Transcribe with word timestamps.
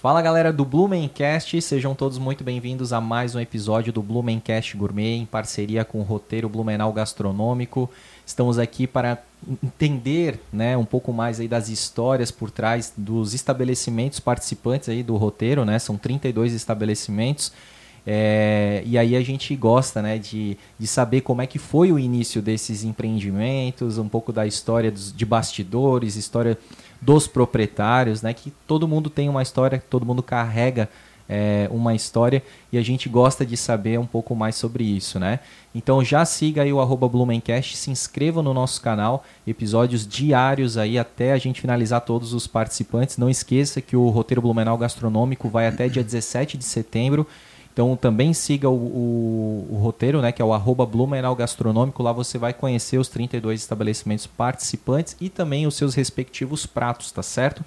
Fala 0.00 0.22
galera 0.22 0.52
do 0.52 0.64
Blumencast, 0.64 1.60
sejam 1.60 1.92
todos 1.92 2.18
muito 2.18 2.44
bem-vindos 2.44 2.92
a 2.92 3.00
mais 3.00 3.34
um 3.34 3.40
episódio 3.40 3.92
do 3.92 4.00
Blumencast 4.00 4.76
Gourmet 4.76 5.16
em 5.16 5.26
parceria 5.26 5.84
com 5.84 5.98
o 5.98 6.04
roteiro 6.04 6.48
Blumenau 6.48 6.92
Gastronômico. 6.92 7.90
Estamos 8.24 8.60
aqui 8.60 8.86
para 8.86 9.20
entender 9.60 10.38
né, 10.52 10.76
um 10.76 10.84
pouco 10.84 11.12
mais 11.12 11.40
aí 11.40 11.48
das 11.48 11.68
histórias 11.68 12.30
por 12.30 12.48
trás 12.48 12.92
dos 12.96 13.34
estabelecimentos 13.34 14.20
participantes 14.20 14.88
aí 14.88 15.02
do 15.02 15.16
roteiro, 15.16 15.64
né? 15.64 15.80
São 15.80 15.98
32 15.98 16.52
estabelecimentos. 16.52 17.52
É, 18.06 18.82
e 18.86 18.96
aí 18.96 19.16
a 19.16 19.20
gente 19.20 19.54
gosta 19.56 20.00
né, 20.00 20.16
de, 20.16 20.56
de 20.78 20.86
saber 20.86 21.22
como 21.22 21.42
é 21.42 21.46
que 21.46 21.58
foi 21.58 21.90
o 21.90 21.98
início 21.98 22.40
desses 22.40 22.84
empreendimentos, 22.84 23.98
um 23.98 24.08
pouco 24.08 24.32
da 24.32 24.46
história 24.46 24.90
dos, 24.92 25.12
de 25.12 25.26
bastidores, 25.26 26.14
história 26.14 26.56
dos 27.00 27.26
proprietários, 27.26 28.22
né? 28.22 28.32
Que 28.34 28.52
todo 28.66 28.88
mundo 28.88 29.08
tem 29.08 29.28
uma 29.28 29.42
história, 29.42 29.82
todo 29.88 30.06
mundo 30.06 30.22
carrega 30.22 30.88
é, 31.28 31.68
uma 31.70 31.94
história 31.94 32.42
e 32.72 32.78
a 32.78 32.82
gente 32.82 33.08
gosta 33.08 33.44
de 33.44 33.56
saber 33.56 33.98
um 33.98 34.06
pouco 34.06 34.34
mais 34.34 34.56
sobre 34.56 34.82
isso, 34.82 35.18
né? 35.18 35.40
Então 35.74 36.02
já 36.02 36.24
siga 36.24 36.62
aí 36.62 36.72
o 36.72 36.80
arroba 36.80 37.08
Blumencast, 37.08 37.76
se 37.76 37.90
inscreva 37.90 38.42
no 38.42 38.54
nosso 38.54 38.80
canal, 38.80 39.24
episódios 39.46 40.06
diários 40.06 40.78
aí 40.78 40.98
até 40.98 41.32
a 41.32 41.38
gente 41.38 41.60
finalizar 41.60 42.00
todos 42.00 42.32
os 42.32 42.46
participantes. 42.46 43.18
Não 43.18 43.28
esqueça 43.28 43.80
que 43.80 43.96
o 43.96 44.08
roteiro 44.08 44.40
Blumenau 44.40 44.78
Gastronômico 44.78 45.48
vai 45.48 45.66
até 45.66 45.88
dia 45.88 46.02
17 46.02 46.56
de 46.56 46.64
setembro. 46.64 47.26
Então 47.78 47.94
também 47.94 48.34
siga 48.34 48.68
o, 48.68 48.74
o, 48.74 49.68
o, 49.70 49.76
roteiro, 49.76 50.20
né, 50.20 50.32
que 50.32 50.42
é 50.42 50.44
o 50.44 50.52
arroba 50.52 50.84
Blumenau 50.84 51.36
Gastronômico. 51.36 52.02
Lá 52.02 52.10
você 52.10 52.36
vai 52.36 52.52
conhecer 52.52 52.98
os 52.98 53.06
32 53.06 53.60
estabelecimentos 53.60 54.26
participantes 54.26 55.14
e 55.20 55.28
também 55.28 55.64
os 55.64 55.76
seus 55.76 55.94
respectivos 55.94 56.66
pratos, 56.66 57.12
tá 57.12 57.22
certo? 57.22 57.64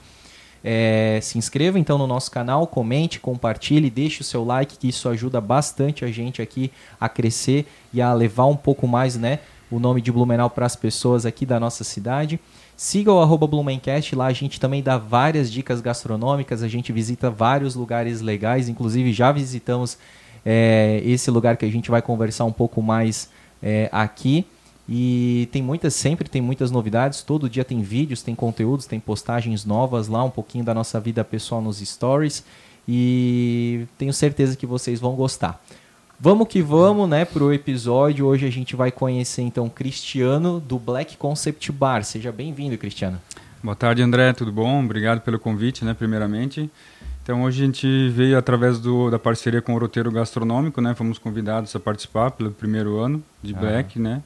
É, 0.61 1.17
se 1.21 1.37
inscreva 1.37 1.79
então 1.79 1.98
no 1.98 2.05
nosso 2.05 2.29
canal, 2.29 2.67
comente, 2.67 3.21
compartilhe, 3.21 3.89
deixe 3.89 4.20
o 4.20 4.23
seu 4.26 4.43
like, 4.43 4.77
que 4.77 4.89
isso 4.89 5.07
ajuda 5.07 5.39
bastante 5.39 6.04
a 6.04 6.12
gente 6.12 6.41
aqui 6.41 6.70
a 6.99 7.07
crescer 7.07 7.65
e 7.93 8.01
a 8.01 8.13
levar 8.13 8.48
um 8.48 8.57
pouco 8.57 8.85
mais 8.85 9.15
né, 9.15 9.39
o 9.71 9.79
nome 9.79 10.01
de 10.01 10.11
Blumenau 10.11 10.49
para 10.49 10.65
as 10.65 10.75
pessoas 10.75 11.25
aqui 11.25 11.45
da 11.45 11.59
nossa 11.59 11.83
cidade. 11.83 12.39
Siga 12.75 13.11
o 13.11 13.21
arroba 13.21 13.47
Blumencast, 13.47 14.15
lá 14.15 14.25
a 14.25 14.33
gente 14.33 14.59
também 14.59 14.83
dá 14.83 14.97
várias 14.97 15.51
dicas 15.51 15.79
gastronômicas, 15.81 16.61
a 16.61 16.67
gente 16.67 16.91
visita 16.91 17.29
vários 17.29 17.75
lugares 17.75 18.21
legais, 18.21 18.67
inclusive 18.67 19.13
já 19.13 19.31
visitamos 19.31 19.97
é, 20.45 21.01
esse 21.05 21.31
lugar 21.31 21.57
que 21.57 21.65
a 21.65 21.71
gente 21.71 21.89
vai 21.89 22.01
conversar 22.01 22.45
um 22.45 22.51
pouco 22.51 22.81
mais 22.81 23.29
é, 23.63 23.87
aqui. 23.91 24.45
E 24.89 25.47
tem 25.51 25.61
muitas, 25.61 25.93
sempre 25.93 26.27
tem 26.27 26.41
muitas 26.41 26.71
novidades, 26.71 27.21
todo 27.21 27.49
dia 27.49 27.63
tem 27.63 27.81
vídeos, 27.81 28.21
tem 28.21 28.35
conteúdos, 28.35 28.85
tem 28.85 28.99
postagens 28.99 29.63
novas 29.63 30.07
lá, 30.07 30.23
um 30.23 30.29
pouquinho 30.29 30.65
da 30.65 30.73
nossa 30.73 30.99
vida 30.99 31.23
pessoal 31.23 31.61
nos 31.61 31.77
stories. 31.79 32.43
E 32.87 33.85
tenho 33.97 34.11
certeza 34.11 34.57
que 34.57 34.65
vocês 34.65 34.99
vão 34.99 35.15
gostar. 35.15 35.63
Vamos 36.23 36.47
que 36.47 36.61
vamos, 36.61 37.09
né, 37.09 37.25
pro 37.25 37.51
episódio. 37.51 38.27
Hoje 38.27 38.45
a 38.45 38.49
gente 38.51 38.75
vai 38.75 38.91
conhecer 38.91 39.41
então 39.41 39.67
Cristiano 39.67 40.59
do 40.59 40.77
Black 40.77 41.17
Concept 41.17 41.71
Bar. 41.71 42.03
Seja 42.03 42.31
bem-vindo, 42.31 42.77
Cristiano. 42.77 43.19
Boa 43.63 43.75
tarde, 43.75 44.03
André. 44.03 44.31
Tudo 44.31 44.51
bom? 44.51 44.85
Obrigado 44.85 45.21
pelo 45.21 45.39
convite, 45.39 45.83
né, 45.83 45.95
primeiramente. 45.95 46.69
Então 47.23 47.41
hoje 47.41 47.63
a 47.63 47.65
gente 47.65 48.09
veio 48.09 48.37
através 48.37 48.77
do, 48.77 49.09
da 49.09 49.17
parceria 49.17 49.63
com 49.63 49.73
o 49.73 49.79
Roteiro 49.79 50.11
Gastronômico, 50.11 50.79
né? 50.79 50.93
Fomos 50.93 51.17
convidados 51.17 51.75
a 51.75 51.79
participar 51.79 52.29
pelo 52.29 52.51
primeiro 52.51 52.99
ano 52.99 53.23
de 53.41 53.55
Black, 53.55 53.97
ah. 53.97 54.01
né? 54.03 54.23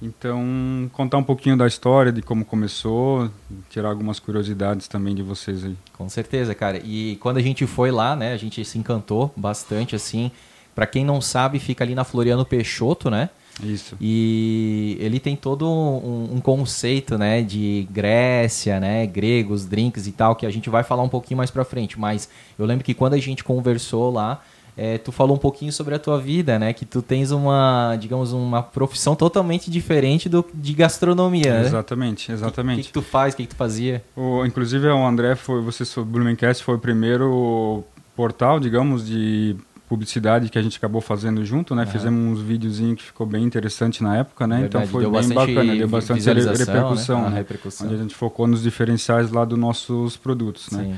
Então, 0.00 0.90
contar 0.94 1.18
um 1.18 1.22
pouquinho 1.22 1.58
da 1.58 1.66
história, 1.66 2.10
de 2.10 2.22
como 2.22 2.42
começou, 2.46 3.30
tirar 3.68 3.90
algumas 3.90 4.18
curiosidades 4.18 4.88
também 4.88 5.14
de 5.14 5.22
vocês 5.22 5.62
aí. 5.62 5.76
Com 5.92 6.08
certeza, 6.08 6.54
cara. 6.54 6.80
E 6.82 7.16
quando 7.16 7.36
a 7.36 7.42
gente 7.42 7.66
foi 7.66 7.90
lá, 7.90 8.16
né, 8.16 8.32
a 8.32 8.36
gente 8.38 8.64
se 8.64 8.78
encantou 8.78 9.30
bastante, 9.36 9.94
assim, 9.94 10.30
para 10.74 10.86
quem 10.86 11.04
não 11.04 11.20
sabe, 11.20 11.58
fica 11.58 11.84
ali 11.84 11.94
na 11.94 12.04
Floriano 12.04 12.44
Peixoto, 12.44 13.10
né? 13.10 13.30
Isso. 13.62 13.96
E 14.00 14.96
ele 15.00 15.20
tem 15.20 15.36
todo 15.36 15.68
um, 15.68 16.34
um, 16.34 16.40
conceito, 16.40 17.16
né, 17.16 17.40
de 17.40 17.86
Grécia, 17.90 18.80
né, 18.80 19.06
gregos, 19.06 19.64
drinks 19.64 20.06
e 20.06 20.12
tal, 20.12 20.34
que 20.34 20.44
a 20.44 20.50
gente 20.50 20.68
vai 20.68 20.82
falar 20.82 21.02
um 21.02 21.08
pouquinho 21.08 21.38
mais 21.38 21.50
para 21.50 21.64
frente. 21.64 21.98
Mas 21.98 22.28
eu 22.58 22.66
lembro 22.66 22.84
que 22.84 22.94
quando 22.94 23.14
a 23.14 23.18
gente 23.18 23.44
conversou 23.44 24.10
lá, 24.12 24.42
é, 24.76 24.98
tu 24.98 25.12
falou 25.12 25.36
um 25.36 25.38
pouquinho 25.38 25.72
sobre 25.72 25.94
a 25.94 25.98
tua 26.00 26.18
vida, 26.18 26.58
né? 26.58 26.72
Que 26.72 26.84
tu 26.84 27.00
tens 27.00 27.30
uma, 27.30 27.96
digamos, 28.00 28.32
uma 28.32 28.60
profissão 28.60 29.14
totalmente 29.14 29.70
diferente 29.70 30.28
do, 30.28 30.44
de 30.52 30.72
gastronomia, 30.72 31.60
né? 31.60 31.66
Exatamente, 31.66 32.32
exatamente. 32.32 32.80
O 32.80 32.82
que, 32.82 32.88
que, 32.88 32.92
tu 32.92 33.02
faz, 33.02 33.34
o 33.34 33.36
que, 33.36 33.44
que 33.44 33.50
tu 33.50 33.56
fazia? 33.56 34.02
O, 34.16 34.44
inclusive, 34.44 34.88
o 34.88 35.06
André, 35.06 35.36
foi, 35.36 35.62
você, 35.62 35.84
o 36.00 36.04
Blumencast 36.04 36.64
foi 36.64 36.74
o 36.74 36.78
primeiro 36.78 37.84
portal, 38.16 38.58
digamos, 38.58 39.06
de 39.06 39.56
publicidade 39.88 40.48
que 40.48 40.58
a 40.58 40.62
gente 40.62 40.76
acabou 40.76 41.00
fazendo 41.00 41.44
junto, 41.44 41.74
né? 41.74 41.84
Uhum. 41.84 41.90
Fizemos 41.90 42.38
uns 42.38 42.40
videozinhos 42.40 42.96
que 43.00 43.04
ficou 43.04 43.26
bem 43.26 43.44
interessante 43.44 44.02
na 44.02 44.16
época, 44.16 44.46
né? 44.46 44.64
Então, 44.64 44.80
Verdade, 44.80 45.06
então 45.06 45.12
foi 45.12 45.22
bem 45.22 45.34
bacana, 45.34 45.76
deu 45.76 45.88
bastante 45.88 46.24
repercussão, 46.24 47.22
né? 47.22 47.30
né? 47.30 47.36
repercussão. 47.36 47.86
Onde 47.86 47.96
a 47.96 47.98
gente 47.98 48.14
focou 48.14 48.46
nos 48.46 48.62
diferenciais 48.62 49.30
lá 49.30 49.44
dos 49.44 49.58
nossos 49.58 50.16
produtos, 50.16 50.70
né? 50.70 50.84
Sim. 50.84 50.94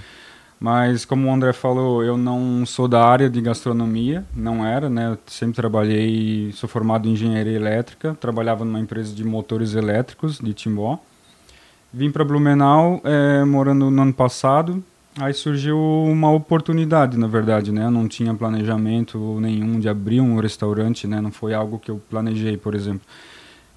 Mas 0.59 1.05
como 1.05 1.29
o 1.29 1.33
André 1.33 1.53
falou, 1.53 2.03
eu 2.03 2.17
não 2.17 2.65
sou 2.65 2.89
da 2.89 3.05
área 3.05 3.29
de 3.29 3.41
gastronomia, 3.43 4.25
não 4.35 4.65
era, 4.65 4.89
né? 4.89 5.11
Eu 5.11 5.19
sempre 5.27 5.55
trabalhei, 5.55 6.51
sou 6.53 6.67
formado 6.67 7.07
em 7.07 7.13
engenharia 7.13 7.53
elétrica, 7.53 8.17
trabalhava 8.19 8.65
numa 8.65 8.81
empresa 8.81 9.15
de 9.15 9.23
motores 9.23 9.75
elétricos 9.75 10.39
de 10.39 10.55
Timbó. 10.55 10.99
Vim 11.93 12.11
para 12.11 12.25
Blumenau, 12.25 13.01
é, 13.05 13.45
morando 13.45 13.91
no 13.91 14.03
ano 14.03 14.15
passado, 14.15 14.83
Aí 15.19 15.33
surgiu 15.33 15.79
uma 15.79 16.31
oportunidade, 16.31 17.19
na 17.19 17.27
verdade, 17.27 17.73
né? 17.73 17.87
Eu 17.87 17.91
não 17.91 18.07
tinha 18.07 18.35
planejamento 18.35 19.39
nenhum 19.41 19.81
de 19.81 19.89
abrir 19.89 20.21
um 20.21 20.39
restaurante, 20.39 21.07
né? 21.07 21.21
Não 21.21 21.33
foi 21.33 21.55
algo 21.55 21.79
que 21.79 21.91
eu 21.91 22.01
planejei, 22.11 22.57
por 22.57 22.75
exemplo. 22.75 23.01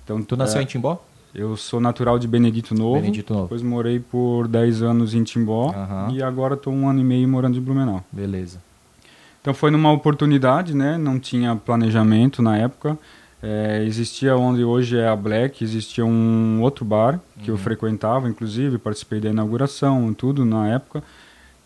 Então, 0.03 0.21
tu 0.21 0.35
nasceu 0.35 0.59
é, 0.59 0.63
em 0.63 0.65
Timbó? 0.65 1.01
Eu 1.33 1.55
sou 1.55 1.79
natural 1.79 2.19
de 2.19 2.27
Benedito 2.27 2.75
Novo. 2.75 2.99
Benedito 2.99 3.31
Novo. 3.31 3.45
Depois 3.45 3.61
morei 3.61 3.99
por 3.99 4.47
10 4.47 4.81
anos 4.81 5.13
em 5.13 5.23
Timbó. 5.23 5.67
Uhum. 5.67 6.15
E 6.15 6.21
agora 6.21 6.55
estou 6.55 6.73
um 6.73 6.89
ano 6.89 6.99
e 6.99 7.03
meio 7.03 7.27
morando 7.27 7.57
em 7.57 7.61
Blumenau. 7.61 8.03
Beleza. 8.11 8.61
Então 9.39 9.53
foi 9.53 9.71
numa 9.71 9.91
oportunidade, 9.91 10.75
né? 10.75 10.97
Não 10.97 11.19
tinha 11.19 11.55
planejamento 11.55 12.41
na 12.41 12.57
época. 12.57 12.97
É, 13.41 13.83
existia 13.85 14.35
onde 14.35 14.65
hoje 14.65 14.97
é 14.97 15.07
a 15.07 15.15
Black, 15.15 15.63
existia 15.63 16.05
um 16.05 16.61
outro 16.61 16.83
bar 16.83 17.21
que 17.41 17.49
uhum. 17.49 17.55
eu 17.55 17.57
frequentava, 17.57 18.27
inclusive, 18.27 18.77
participei 18.77 19.21
da 19.21 19.29
inauguração, 19.29 20.13
tudo 20.13 20.43
na 20.43 20.67
época. 20.67 21.01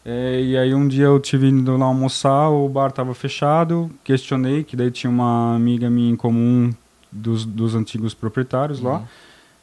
É, 0.05 0.41
e 0.41 0.57
aí 0.57 0.75
um 0.75 0.87
dia 0.87 1.05
eu 1.05 1.19
tive 1.19 1.47
indo 1.47 1.77
lá 1.77 1.85
almoçar, 1.85 2.49
o 2.49 2.67
bar 2.67 2.89
estava 2.89 3.13
fechado, 3.13 3.89
questionei, 4.03 4.63
que 4.63 4.75
daí 4.75 4.91
tinha 4.91 5.09
uma 5.09 5.55
amiga 5.55 5.89
minha 5.89 6.11
em 6.11 6.15
comum 6.15 6.73
dos, 7.11 7.45
dos 7.45 7.73
antigos 7.73 8.13
proprietários 8.13 8.79
uhum. 8.79 8.89
lá. 8.89 9.03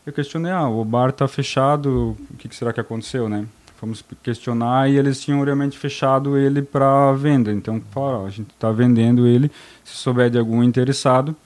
Eu 0.07 0.13
questionei, 0.13 0.51
ah, 0.51 0.67
o 0.69 0.85
bar 0.85 1.11
está 1.11 1.29
fechado, 1.29 2.17
o 2.31 2.37
que, 2.39 2.49
que, 2.49 2.57
será 2.57 2.73
que 2.73 2.81
aconteceu, 2.81 3.29
né? 3.29 3.47
Fomos 3.77 4.05
questionar 4.23 4.91
e 4.91 4.97
eles 4.97 5.21
tinham 5.21 5.43
realmente 5.43 5.79
fechado 5.79 6.37
ele 6.37 6.63
para 6.63 7.13
venda. 7.13 7.53
Então, 7.53 7.81
falaram, 7.91 8.27
a 8.27 8.31
gente 8.31 8.51
está 8.51 8.71
vendendo 8.71 9.27
ele, 9.27 9.51
se 9.85 9.97
souber 9.97 10.31
de 10.31 10.39
algum 10.39 10.63
interessado, 10.63 11.37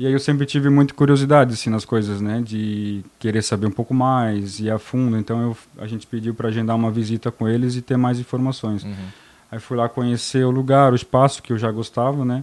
e 0.00 0.06
aí 0.06 0.14
eu 0.14 0.18
sempre 0.18 0.46
tive 0.46 0.70
muita 0.70 0.94
curiosidade 0.94 1.52
assim 1.52 1.68
nas 1.68 1.84
coisas, 1.84 2.22
né, 2.22 2.40
de 2.42 3.04
querer 3.18 3.42
saber 3.42 3.66
um 3.66 3.70
pouco 3.70 3.92
mais 3.92 4.58
e 4.58 4.70
a 4.70 4.78
fundo. 4.78 5.18
Então 5.18 5.42
eu, 5.42 5.56
a 5.76 5.86
gente 5.86 6.06
pediu 6.06 6.32
para 6.32 6.48
agendar 6.48 6.74
uma 6.74 6.90
visita 6.90 7.30
com 7.30 7.46
eles 7.46 7.76
e 7.76 7.82
ter 7.82 7.98
mais 7.98 8.18
informações. 8.18 8.82
Uhum. 8.82 8.94
Aí 9.52 9.60
fui 9.60 9.76
lá 9.76 9.90
conhecer 9.90 10.42
o 10.42 10.50
lugar, 10.50 10.94
o 10.94 10.96
espaço 10.96 11.42
que 11.42 11.52
eu 11.52 11.58
já 11.58 11.70
gostava, 11.70 12.24
né? 12.24 12.42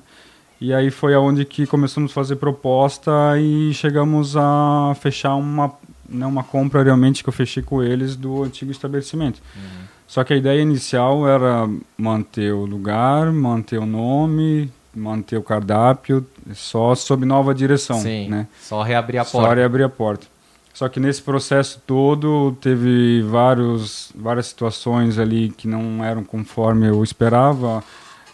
E 0.61 0.71
aí 0.71 0.91
foi 0.91 1.15
aonde 1.15 1.45
que 1.45 1.65
começamos 1.65 2.11
a 2.11 2.13
fazer 2.13 2.35
proposta 2.35 3.11
e 3.39 3.73
chegamos 3.73 4.37
a 4.37 4.95
fechar 5.01 5.33
uma 5.35 5.73
né, 6.07 6.27
uma 6.27 6.43
compra 6.43 6.83
realmente 6.83 7.23
que 7.23 7.29
eu 7.29 7.33
fechei 7.33 7.63
com 7.63 7.81
eles 7.81 8.15
do 8.15 8.43
antigo 8.43 8.71
estabelecimento. 8.71 9.41
Uhum. 9.55 9.87
Só 10.05 10.23
que 10.23 10.31
a 10.31 10.37
ideia 10.37 10.61
inicial 10.61 11.27
era 11.27 11.67
manter 11.97 12.53
o 12.53 12.65
lugar, 12.65 13.31
manter 13.33 13.79
o 13.79 13.85
nome, 13.87 14.71
manter 14.97 15.37
o 15.37 15.43
cardápio 15.43 16.25
só 16.53 16.95
sob 16.95 17.25
nova 17.25 17.53
direção. 17.53 17.99
Sim, 17.99 18.29
né? 18.29 18.47
só 18.61 18.81
reabrir 18.81 19.19
a 19.19 19.25
porta. 19.25 19.47
Só 19.47 19.53
reabrir 19.53 19.83
a 19.83 19.89
porta. 19.89 20.27
Só 20.73 20.87
que 20.87 20.99
nesse 20.99 21.21
processo 21.21 21.81
todo 21.87 22.55
teve 22.61 23.21
vários, 23.23 24.11
várias 24.15 24.47
situações 24.47 25.17
ali 25.17 25.49
que 25.49 25.67
não 25.67 26.03
eram 26.03 26.23
conforme 26.23 26.87
eu 26.87 27.03
esperava. 27.03 27.83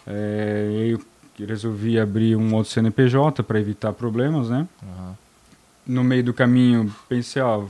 É, 0.06 0.90
eu 1.38 1.46
resolvi 1.46 1.98
abrir 1.98 2.36
um 2.36 2.54
outro 2.54 2.70
CNPJ 2.70 3.42
para 3.42 3.58
evitar 3.58 3.92
problemas, 3.94 4.50
né? 4.50 4.68
Uhum. 4.82 5.12
No 5.86 6.04
meio 6.04 6.22
do 6.22 6.34
caminho 6.34 6.94
pensei, 7.08 7.40
ó, 7.40 7.64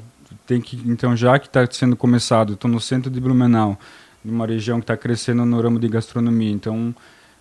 tem 0.46 0.60
que 0.60 0.76
então 0.86 1.16
já 1.16 1.38
que 1.38 1.46
está 1.46 1.64
sendo 1.70 1.96
começado, 1.96 2.54
estou 2.54 2.70
no 2.70 2.80
centro 2.80 3.10
de 3.10 3.20
Blumenau, 3.20 3.78
numa 4.24 4.46
região 4.46 4.78
que 4.78 4.84
está 4.84 4.96
crescendo 4.96 5.44
no 5.44 5.60
ramo 5.60 5.78
de 5.78 5.86
gastronomia, 5.86 6.50
então 6.50 6.94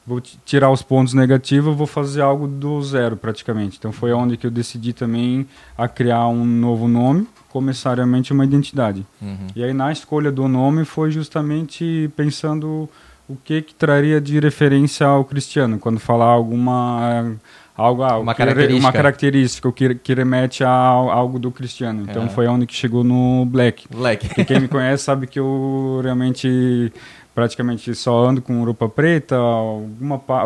vou 0.06 0.22
tirar 0.22 0.70
os 0.70 0.82
pontos 0.82 1.14
negativos, 1.14 1.76
vou 1.76 1.88
fazer 1.88 2.22
algo 2.22 2.48
do 2.48 2.82
zero 2.84 3.16
praticamente. 3.16 3.78
Então 3.78 3.92
foi 3.92 4.12
onde 4.12 4.38
que 4.38 4.46
eu 4.46 4.52
decidi 4.52 4.94
também 4.94 5.48
a 5.78 5.88
criar 5.88 6.28
um 6.28 6.46
novo 6.46 6.88
nome, 6.88 7.28
começariamente 7.50 8.34
uma 8.34 8.44
identidade. 8.44 9.06
Uhum. 9.22 9.48
E 9.56 9.64
aí 9.64 9.74
na 9.74 9.92
escolha 9.92 10.32
do 10.32 10.48
nome 10.48 10.86
foi 10.86 11.12
justamente 11.12 12.12
pensando 12.16 12.90
o 13.30 13.36
que 13.38 13.62
que 13.62 13.74
traria 13.74 14.20
de 14.20 14.40
referência 14.40 15.08
ao 15.08 15.24
cristiano 15.24 15.80
quando 15.80 16.00
falar 16.00 16.26
alguma 16.26 17.36
algo, 17.76 18.04
algo 18.04 18.24
uma, 18.24 18.34
que, 18.34 18.38
característica. 18.40 18.80
uma 18.86 18.92
característica 18.92 19.72
que, 19.72 19.96
que 19.96 20.14
remete 20.14 20.64
a 20.64 20.70
algo 20.70 21.40
do 21.40 21.50
cristiano. 21.52 22.06
Então 22.08 22.24
É. 22.24 22.30
foi 22.30 22.48
onde 22.48 22.66
que 22.66 22.74
chegou 22.76 23.04
no 23.04 23.46
Black. 23.46 23.86
Moleque. 23.92 24.28
Porque 24.28 24.46
quem 24.46 24.60
me 24.60 24.68
conhece 24.70 25.04
sabe 25.04 25.28
que 25.28 25.40
eu 25.40 26.02
realmente 26.04 26.92
praticamente 27.34 27.94
só 27.96 28.26
ando 28.26 28.42
com 28.42 28.64
roupa 28.64 28.88
preta, 28.88 29.36
alguma 29.36 30.20
pa- 30.20 30.46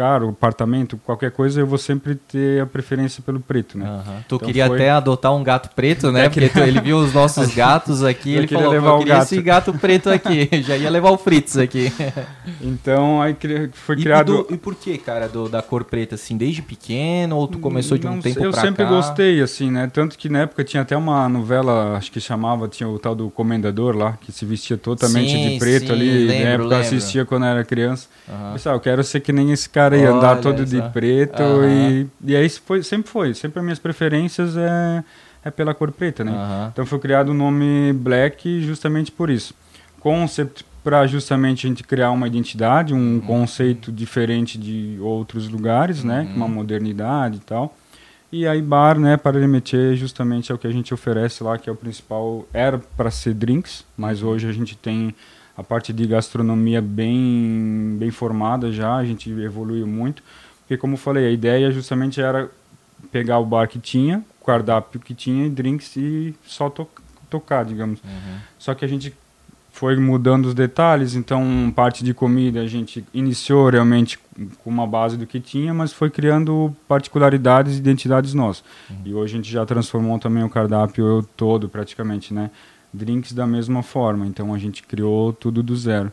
o 0.00 0.02
carro, 0.02 0.26
o 0.26 0.30
apartamento, 0.30 0.96
qualquer 1.04 1.30
coisa, 1.30 1.60
eu 1.60 1.66
vou 1.66 1.76
sempre 1.78 2.14
ter 2.14 2.62
a 2.62 2.66
preferência 2.66 3.22
pelo 3.24 3.38
preto, 3.40 3.76
né? 3.76 4.02
Tu 4.28 4.36
Então 4.36 4.38
queria 4.46 4.66
foi- 4.66 4.76
até 4.76 4.90
adotar 4.90 5.34
um 5.34 5.42
gato 5.44 5.70
preto, 5.74 6.10
né? 6.10 6.24
Porque 6.30 6.48
tu- 6.48 6.58
ele 6.60 6.80
viu 6.80 6.96
os 6.98 7.12
nossos 7.12 7.54
gatos 7.54 8.02
aqui, 8.02 8.32
Eu 8.34 8.38
ele 8.38 8.48
falou, 8.48 8.70
levar 8.70 8.90
eu 8.92 8.98
queria 8.98 9.14
gato." 9.14 9.24
esse 9.24 9.42
gato 9.42 9.72
preto 9.74 10.08
aqui. 10.08 10.48
Já 10.62 10.76
ia 10.76 10.88
levar 10.90 11.10
o 11.10 11.18
Fritz 11.18 11.58
aqui. 11.58 11.92
Então 12.60 13.20
aí 13.20 13.36
foi 13.72 13.96
criado 13.96 14.32
E, 14.32 14.48
do- 14.48 14.54
e 14.54 14.56
por 14.58 14.74
que, 14.74 14.96
cara, 14.98 15.28
do- 15.28 15.48
da 15.48 15.62
cor 15.62 15.84
preta, 15.84 16.14
assim, 16.14 16.36
desde 16.36 16.62
pequeno 16.62 17.36
ou 17.36 17.46
tu 17.46 17.58
começou 17.58 17.98
de 17.98 18.06
um 18.06 18.14
Não 18.14 18.20
tempo 18.22 18.34
sei, 18.38 18.46
eu 18.46 18.50
pra 18.50 18.60
sempre 18.62 18.84
gostei 18.84 19.40
assim 19.42 19.70
né 19.70 19.90
tanto 19.92 20.16
que 20.16 20.28
na 20.28 20.40
época 20.40 20.64
tinha 20.64 20.82
até 20.82 20.96
uma 20.96 21.28
novela 21.28 21.96
acho 21.96 22.10
que 22.10 22.20
chamava 22.20 22.68
tinha 22.68 22.88
o 22.88 22.98
tal 22.98 23.14
do 23.14 23.30
comendador 23.30 23.96
lá 23.96 24.16
que 24.20 24.32
se 24.32 24.44
vestia 24.44 24.76
totalmente 24.76 25.30
Sim, 25.32 25.50
de 25.50 25.58
preto 25.58 25.86
sim, 25.88 25.92
ali 25.92 26.26
lembro, 26.26 26.28
na 26.28 26.34
época 26.50 26.64
eu 26.64 26.68
lembro. 26.68 26.76
assistia 26.96 27.24
quando 27.24 27.44
eu 27.44 27.48
era 27.50 27.64
criança. 27.64 28.08
Pessoal, 28.52 28.76
eu 28.76 28.80
quero 28.80 29.02
ser 29.02 29.20
que 29.20 29.32
nem 29.32 29.50
esse 29.52 29.68
cara 29.68 29.89
andar 29.98 30.32
Olha 30.34 30.40
todo 30.42 30.64
de 30.64 30.78
só. 30.78 30.88
preto 30.88 31.42
Aham. 31.42 31.66
e, 31.66 32.06
e 32.24 32.36
aí 32.36 32.48
foi, 32.48 32.82
sempre 32.82 33.10
foi, 33.10 33.34
sempre 33.34 33.58
as 33.58 33.64
minhas 33.64 33.78
preferências 33.78 34.56
é, 34.56 35.04
é 35.44 35.50
pela 35.50 35.74
cor 35.74 35.90
preta, 35.92 36.22
né? 36.24 36.32
Então 36.72 36.84
foi 36.86 36.98
criado 36.98 37.30
o 37.30 37.34
nome 37.34 37.92
Black 37.92 38.60
justamente 38.62 39.10
por 39.12 39.30
isso. 39.30 39.54
Concept 39.98 40.64
para 40.82 41.06
justamente 41.06 41.66
a 41.66 41.68
gente 41.68 41.82
criar 41.84 42.10
uma 42.10 42.26
identidade, 42.26 42.94
um 42.94 43.14
Uhum. 43.16 43.20
conceito 43.20 43.92
diferente 43.92 44.56
de 44.56 44.96
outros 45.00 45.48
lugares, 45.48 46.02
né? 46.02 46.22
Uhum. 46.30 46.36
Uma 46.36 46.48
modernidade 46.48 47.36
e 47.36 47.40
tal. 47.40 47.76
E 48.32 48.46
aí 48.46 48.62
bar, 48.62 48.98
né, 48.98 49.16
para 49.16 49.38
remeter 49.40 49.96
justamente 49.96 50.52
ao 50.52 50.56
que 50.56 50.66
a 50.66 50.70
gente 50.70 50.94
oferece 50.94 51.42
lá, 51.42 51.58
que 51.58 51.68
é 51.68 51.72
o 51.72 51.76
principal, 51.76 52.46
era 52.54 52.78
para 52.96 53.10
ser 53.10 53.34
drinks, 53.34 53.84
mas 53.96 54.22
hoje 54.22 54.48
a 54.48 54.52
gente 54.52 54.76
tem 54.76 55.12
a 55.60 55.62
parte 55.62 55.92
de 55.92 56.06
gastronomia 56.06 56.80
bem 56.80 57.96
bem 57.98 58.10
formada 58.10 58.72
já, 58.72 58.96
a 58.96 59.04
gente 59.04 59.30
evoluiu 59.30 59.86
muito, 59.86 60.22
porque 60.60 60.76
como 60.76 60.94
eu 60.94 60.98
falei, 60.98 61.26
a 61.26 61.30
ideia 61.30 61.70
justamente 61.70 62.20
era 62.20 62.50
pegar 63.12 63.38
o 63.38 63.44
bar 63.44 63.68
que 63.68 63.78
tinha, 63.78 64.24
o 64.40 64.44
cardápio 64.44 64.98
que 64.98 65.14
tinha 65.14 65.46
e 65.46 65.50
drinks 65.50 65.94
e 65.96 66.34
só 66.46 66.70
to 66.70 66.88
tocar, 67.28 67.64
digamos. 67.64 68.00
Uhum. 68.02 68.36
Só 68.58 68.74
que 68.74 68.84
a 68.84 68.88
gente 68.88 69.14
foi 69.70 69.96
mudando 69.96 70.46
os 70.46 70.54
detalhes, 70.54 71.14
então 71.14 71.72
parte 71.76 72.02
de 72.02 72.12
comida 72.12 72.60
a 72.60 72.66
gente 72.66 73.04
iniciou 73.14 73.68
realmente 73.68 74.18
com 74.64 74.70
uma 74.70 74.86
base 74.86 75.16
do 75.16 75.26
que 75.26 75.38
tinha, 75.38 75.72
mas 75.72 75.92
foi 75.92 76.10
criando 76.10 76.74
particularidades 76.88 77.76
e 77.76 77.78
identidades 77.78 78.34
nossas. 78.34 78.64
E 79.04 79.14
hoje 79.14 79.34
a 79.34 79.36
gente 79.36 79.50
já 79.50 79.64
transformou 79.64 80.18
também 80.18 80.42
o 80.42 80.48
cardápio 80.48 81.22
todo 81.36 81.68
praticamente, 81.68 82.34
né? 82.34 82.50
Drinks 82.92 83.32
da 83.32 83.46
mesma 83.46 83.82
forma, 83.82 84.26
então 84.26 84.52
a 84.52 84.58
gente 84.58 84.82
criou 84.82 85.32
tudo 85.32 85.62
do 85.62 85.76
zero. 85.76 86.12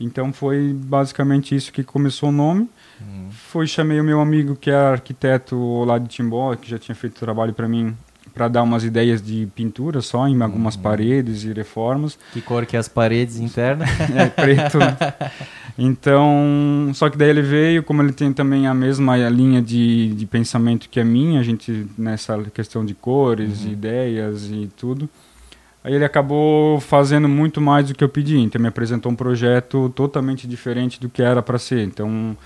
Então 0.00 0.32
foi 0.32 0.72
basicamente 0.72 1.54
isso 1.54 1.72
que 1.72 1.82
começou 1.82 2.28
o 2.28 2.32
nome. 2.32 2.68
Uhum. 3.00 3.30
Foi 3.30 3.66
chamei 3.66 4.00
o 4.00 4.04
meu 4.04 4.20
amigo 4.20 4.54
que 4.54 4.70
é 4.70 4.74
arquiteto 4.74 5.84
lá 5.84 5.98
de 5.98 6.08
Timbó, 6.08 6.54
que 6.54 6.70
já 6.70 6.78
tinha 6.78 6.94
feito 6.94 7.18
trabalho 7.18 7.52
para 7.52 7.68
mim, 7.68 7.96
para 8.32 8.46
dar 8.46 8.62
umas 8.62 8.84
ideias 8.84 9.20
de 9.20 9.48
pintura 9.54 10.00
só 10.00 10.28
em 10.28 10.40
algumas 10.40 10.76
paredes 10.76 11.42
e 11.42 11.52
reformas. 11.52 12.16
Que 12.32 12.40
cor 12.40 12.64
que 12.64 12.76
é 12.76 12.78
as 12.78 12.88
paredes 12.88 13.38
internas? 13.38 13.88
É 14.14 14.26
preto. 14.26 14.78
Então, 15.76 16.90
só 16.94 17.08
que 17.08 17.16
daí 17.16 17.30
ele 17.30 17.42
veio, 17.42 17.84
como 17.84 18.02
ele 18.02 18.12
tem 18.12 18.32
também 18.32 18.66
a 18.66 18.74
mesma 18.74 19.16
linha 19.28 19.62
de, 19.62 20.12
de 20.12 20.26
pensamento 20.26 20.88
que 20.88 20.98
a 20.98 21.04
minha, 21.04 21.38
a 21.38 21.42
gente 21.42 21.86
nessa 21.96 22.36
questão 22.52 22.84
de 22.84 22.94
cores, 22.94 23.64
ideias 23.64 24.50
e 24.50 24.68
tudo. 24.76 25.08
Aí 25.84 25.94
ele 25.94 26.04
acabou 26.04 26.80
fazendo 26.80 27.28
muito 27.28 27.60
mais 27.60 27.86
do 27.88 27.94
que 27.94 28.02
eu 28.04 28.08
pedi, 28.08 28.36
então 28.38 28.60
me 28.60 28.68
apresentou 28.68 29.10
um 29.12 29.14
projeto 29.14 29.90
totalmente 29.94 30.46
diferente 30.46 31.00
do 31.00 31.08
que 31.08 31.22
era 31.22 31.40
para 31.40 31.58
ser. 31.58 31.82
Então, 31.84 32.36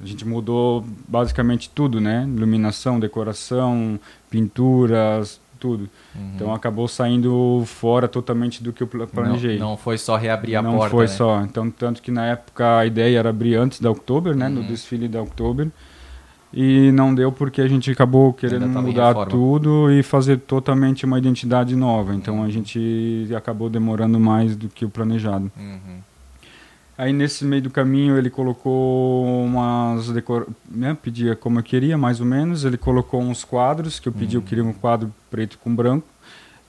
a 0.00 0.06
gente 0.06 0.26
mudou 0.26 0.84
basicamente 1.06 1.70
tudo, 1.74 2.00
né? 2.00 2.24
Iluminação, 2.26 2.98
decoração, 2.98 4.00
pinturas, 4.30 5.40
tudo. 5.60 5.88
Então 6.34 6.54
acabou 6.54 6.86
saindo 6.88 7.62
fora 7.66 8.06
totalmente 8.08 8.62
do 8.62 8.72
que 8.72 8.82
eu 8.82 8.86
pla- 8.86 9.06
planejei. 9.06 9.58
Não, 9.58 9.70
não 9.70 9.76
foi 9.76 9.98
só 9.98 10.16
reabrir 10.16 10.54
a 10.56 10.62
Não 10.62 10.76
porta, 10.76 10.90
foi 10.90 11.06
né? 11.06 11.12
só. 11.12 11.42
Então, 11.42 11.70
tanto 11.70 12.00
que 12.00 12.10
na 12.10 12.26
época 12.26 12.78
a 12.78 12.86
ideia 12.86 13.18
era 13.18 13.30
abrir 13.30 13.56
antes 13.56 13.80
da 13.80 13.90
Oktober, 13.90 14.34
né? 14.36 14.48
No 14.48 14.60
Uhum. 14.60 14.66
desfile 14.66 15.08
da 15.08 15.20
Oktober. 15.20 15.68
E 16.52 16.90
não 16.92 17.14
deu 17.14 17.30
porque 17.30 17.60
a 17.60 17.68
gente 17.68 17.90
acabou 17.90 18.32
querendo 18.32 18.66
mudar 18.68 19.12
tudo 19.26 19.92
e 19.92 20.02
fazer 20.02 20.38
totalmente 20.38 21.04
uma 21.04 21.18
identidade 21.18 21.76
nova. 21.76 22.14
Então 22.14 22.38
Uhum. 22.38 22.44
a 22.44 22.48
gente 22.50 23.28
acabou 23.36 23.68
demorando 23.68 24.18
mais 24.18 24.56
do 24.56 24.68
que 24.68 24.84
o 24.84 24.88
planejado. 24.88 25.50
Uhum. 25.58 25.98
Aí 26.96 27.12
nesse 27.12 27.44
meio 27.44 27.62
do 27.62 27.70
caminho 27.70 28.16
ele 28.16 28.28
colocou 28.30 29.24
umas 29.44 30.08
decor... 30.10 30.48
né, 30.68 30.96
pedia 31.00 31.36
como 31.36 31.58
eu 31.58 31.62
queria, 31.62 31.96
mais 31.98 32.18
ou 32.18 32.26
menos. 32.26 32.64
Ele 32.64 32.76
colocou 32.78 33.20
uns 33.20 33.44
quadros 33.44 34.00
que 34.00 34.08
eu 34.08 34.12
pedi, 34.12 34.36
eu 34.36 34.42
queria 34.42 34.64
um 34.64 34.72
quadro 34.72 35.12
preto 35.30 35.58
com 35.62 35.72
branco. 35.74 36.06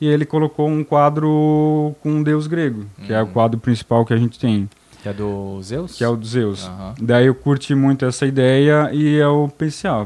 E 0.02 0.08
ele 0.08 0.26
colocou 0.26 0.68
um 0.70 0.84
quadro 0.84 1.96
com 2.02 2.12
um 2.12 2.24
deus 2.24 2.48
grego, 2.48 2.86
que 3.06 3.12
é 3.14 3.22
o 3.22 3.26
Uhum. 3.26 3.32
quadro 3.32 3.60
principal 3.60 4.06
que 4.06 4.14
a 4.14 4.18
gente 4.18 4.38
tem, 4.40 4.70
Que 5.02 5.10
é 5.10 5.14
do 5.14 5.62
Zeus? 5.64 5.96
que 5.98 6.04
é 6.04 6.08
o 6.10 6.16
dos 6.16 6.30
Zeus. 6.32 6.66
Aham. 6.66 6.94
Daí 7.02 7.26
eu 7.28 7.36
curti 7.36 7.74
muito 7.74 8.06
essa 8.06 8.26
ideia 8.26 8.90
e 8.92 9.16
eu 9.16 9.52
pensei, 9.58 9.90
ah, 9.90 10.06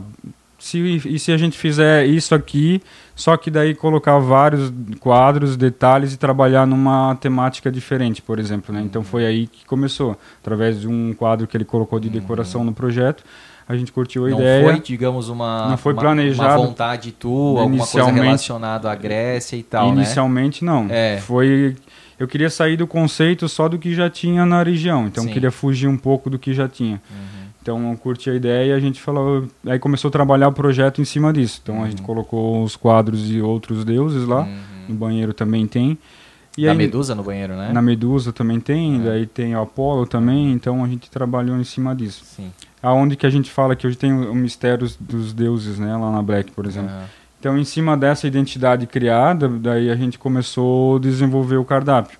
se, 0.59 0.77
e 0.79 1.19
se 1.19 1.31
a 1.31 1.37
gente 1.37 1.57
fizer 1.57 2.05
isso 2.05 2.33
aqui, 2.35 2.81
só 3.15 3.35
que 3.35 3.51
daí 3.51 3.75
colocar 3.75 4.17
vários 4.19 4.71
quadros, 4.99 5.57
detalhes 5.57 6.13
e 6.13 6.17
trabalhar 6.17 6.65
numa 6.65 7.15
temática 7.15 7.71
diferente, 7.71 8.21
por 8.21 8.39
exemplo, 8.39 8.73
né? 8.73 8.81
Então 8.81 9.03
foi 9.03 9.25
aí 9.25 9.47
que 9.47 9.65
começou, 9.65 10.17
através 10.41 10.79
de 10.81 10.87
um 10.87 11.13
quadro 11.13 11.47
que 11.47 11.57
ele 11.57 11.65
colocou 11.65 11.99
de 11.99 12.09
decoração 12.09 12.63
no 12.63 12.71
projeto, 12.71 13.23
a 13.67 13.75
gente 13.75 13.91
curtiu 13.91 14.25
a 14.25 14.29
Não 14.29 14.37
ideia. 14.39 14.63
foi, 14.65 14.79
digamos, 14.79 15.27
uma, 15.29 15.69
Não 15.69 15.77
foi 15.77 15.93
uma- 15.93 16.01
planejado. 16.01 16.59
uma 16.61 16.67
vontade 16.67 17.11
tua, 17.11 17.61
alguma 17.61 17.85
coisa 17.87 18.11
relacionada 18.11 18.91
à 18.91 18.95
Grécia 18.95 19.55
e 19.55 19.63
tal, 19.63 19.87
né? 19.89 19.95
Inicialmente 19.97 20.63
não. 20.65 20.87
É. 20.89 21.17
Foi 21.17 21.75
eu 22.19 22.27
queria 22.27 22.49
sair 22.49 22.77
do 22.77 22.85
conceito 22.87 23.47
só 23.49 23.67
do 23.67 23.77
que 23.77 23.93
já 23.93 24.09
tinha 24.09 24.45
na 24.45 24.61
região, 24.63 25.07
então 25.07 25.23
Sim. 25.23 25.31
queria 25.31 25.51
fugir 25.51 25.87
um 25.87 25.97
pouco 25.97 26.29
do 26.29 26.37
que 26.39 26.53
já 26.53 26.67
tinha. 26.67 27.01
Uhum. 27.09 27.43
Então 27.61 27.91
eu 27.91 27.97
curti 27.97 28.29
a 28.29 28.33
ideia 28.35 28.71
e 28.71 28.73
a 28.73 28.79
gente 28.79 29.01
falou, 29.01 29.47
aí 29.65 29.79
começou 29.79 30.09
a 30.09 30.11
trabalhar 30.11 30.49
o 30.49 30.53
projeto 30.53 30.99
em 31.01 31.05
cima 31.05 31.31
disso. 31.31 31.59
Então 31.63 31.83
a 31.83 31.89
gente 31.89 32.01
colocou 32.01 32.61
os 32.63 32.75
quadros 32.75 33.25
de 33.25 33.41
outros 33.41 33.85
deuses 33.85 34.27
lá, 34.27 34.41
Uhum. 34.41 34.57
no 34.89 34.95
banheiro 34.95 35.33
também 35.33 35.65
tem. 35.65 35.97
E 36.57 36.65
da 36.65 36.71
aí, 36.71 36.77
Medusa 36.77 37.15
no 37.15 37.23
banheiro, 37.23 37.55
né? 37.55 37.71
na 37.73 37.81
Medusa 37.81 38.31
também 38.33 38.59
tem, 38.59 38.97
É. 38.97 39.03
daí 39.05 39.25
tem 39.25 39.55
o 39.55 39.61
Apolo 39.61 40.05
também, 40.05 40.51
então 40.51 40.83
a 40.83 40.87
gente 40.87 41.09
trabalhou 41.09 41.57
em 41.57 41.63
cima 41.63 41.95
disso. 41.95 42.23
Sim. 42.25 42.51
Aonde 42.81 43.15
que 43.15 43.25
a 43.25 43.29
gente 43.29 43.49
fala 43.49 43.75
que 43.77 43.87
hoje 43.87 43.95
tem 43.97 44.11
o, 44.13 44.31
o 44.31 44.35
mistério 44.35 44.87
dos 44.99 45.31
deuses, 45.33 45.79
né, 45.79 45.95
lá 45.95 46.11
na 46.11 46.21
Black, 46.21 46.51
por 46.51 46.65
exemplo. 46.65 46.89
Aham. 46.91 47.05
Então, 47.43 47.57
em 47.57 47.65
cima 47.65 47.97
dessa 47.97 48.25
identidade 48.25 48.87
criada, 48.87 49.49
daí 49.49 49.91
a 49.91 49.95
gente 49.97 50.17
começou 50.17 50.95
a 50.95 50.99
desenvolver 50.99 51.57
o 51.57 51.65
cardápio. 51.65 52.17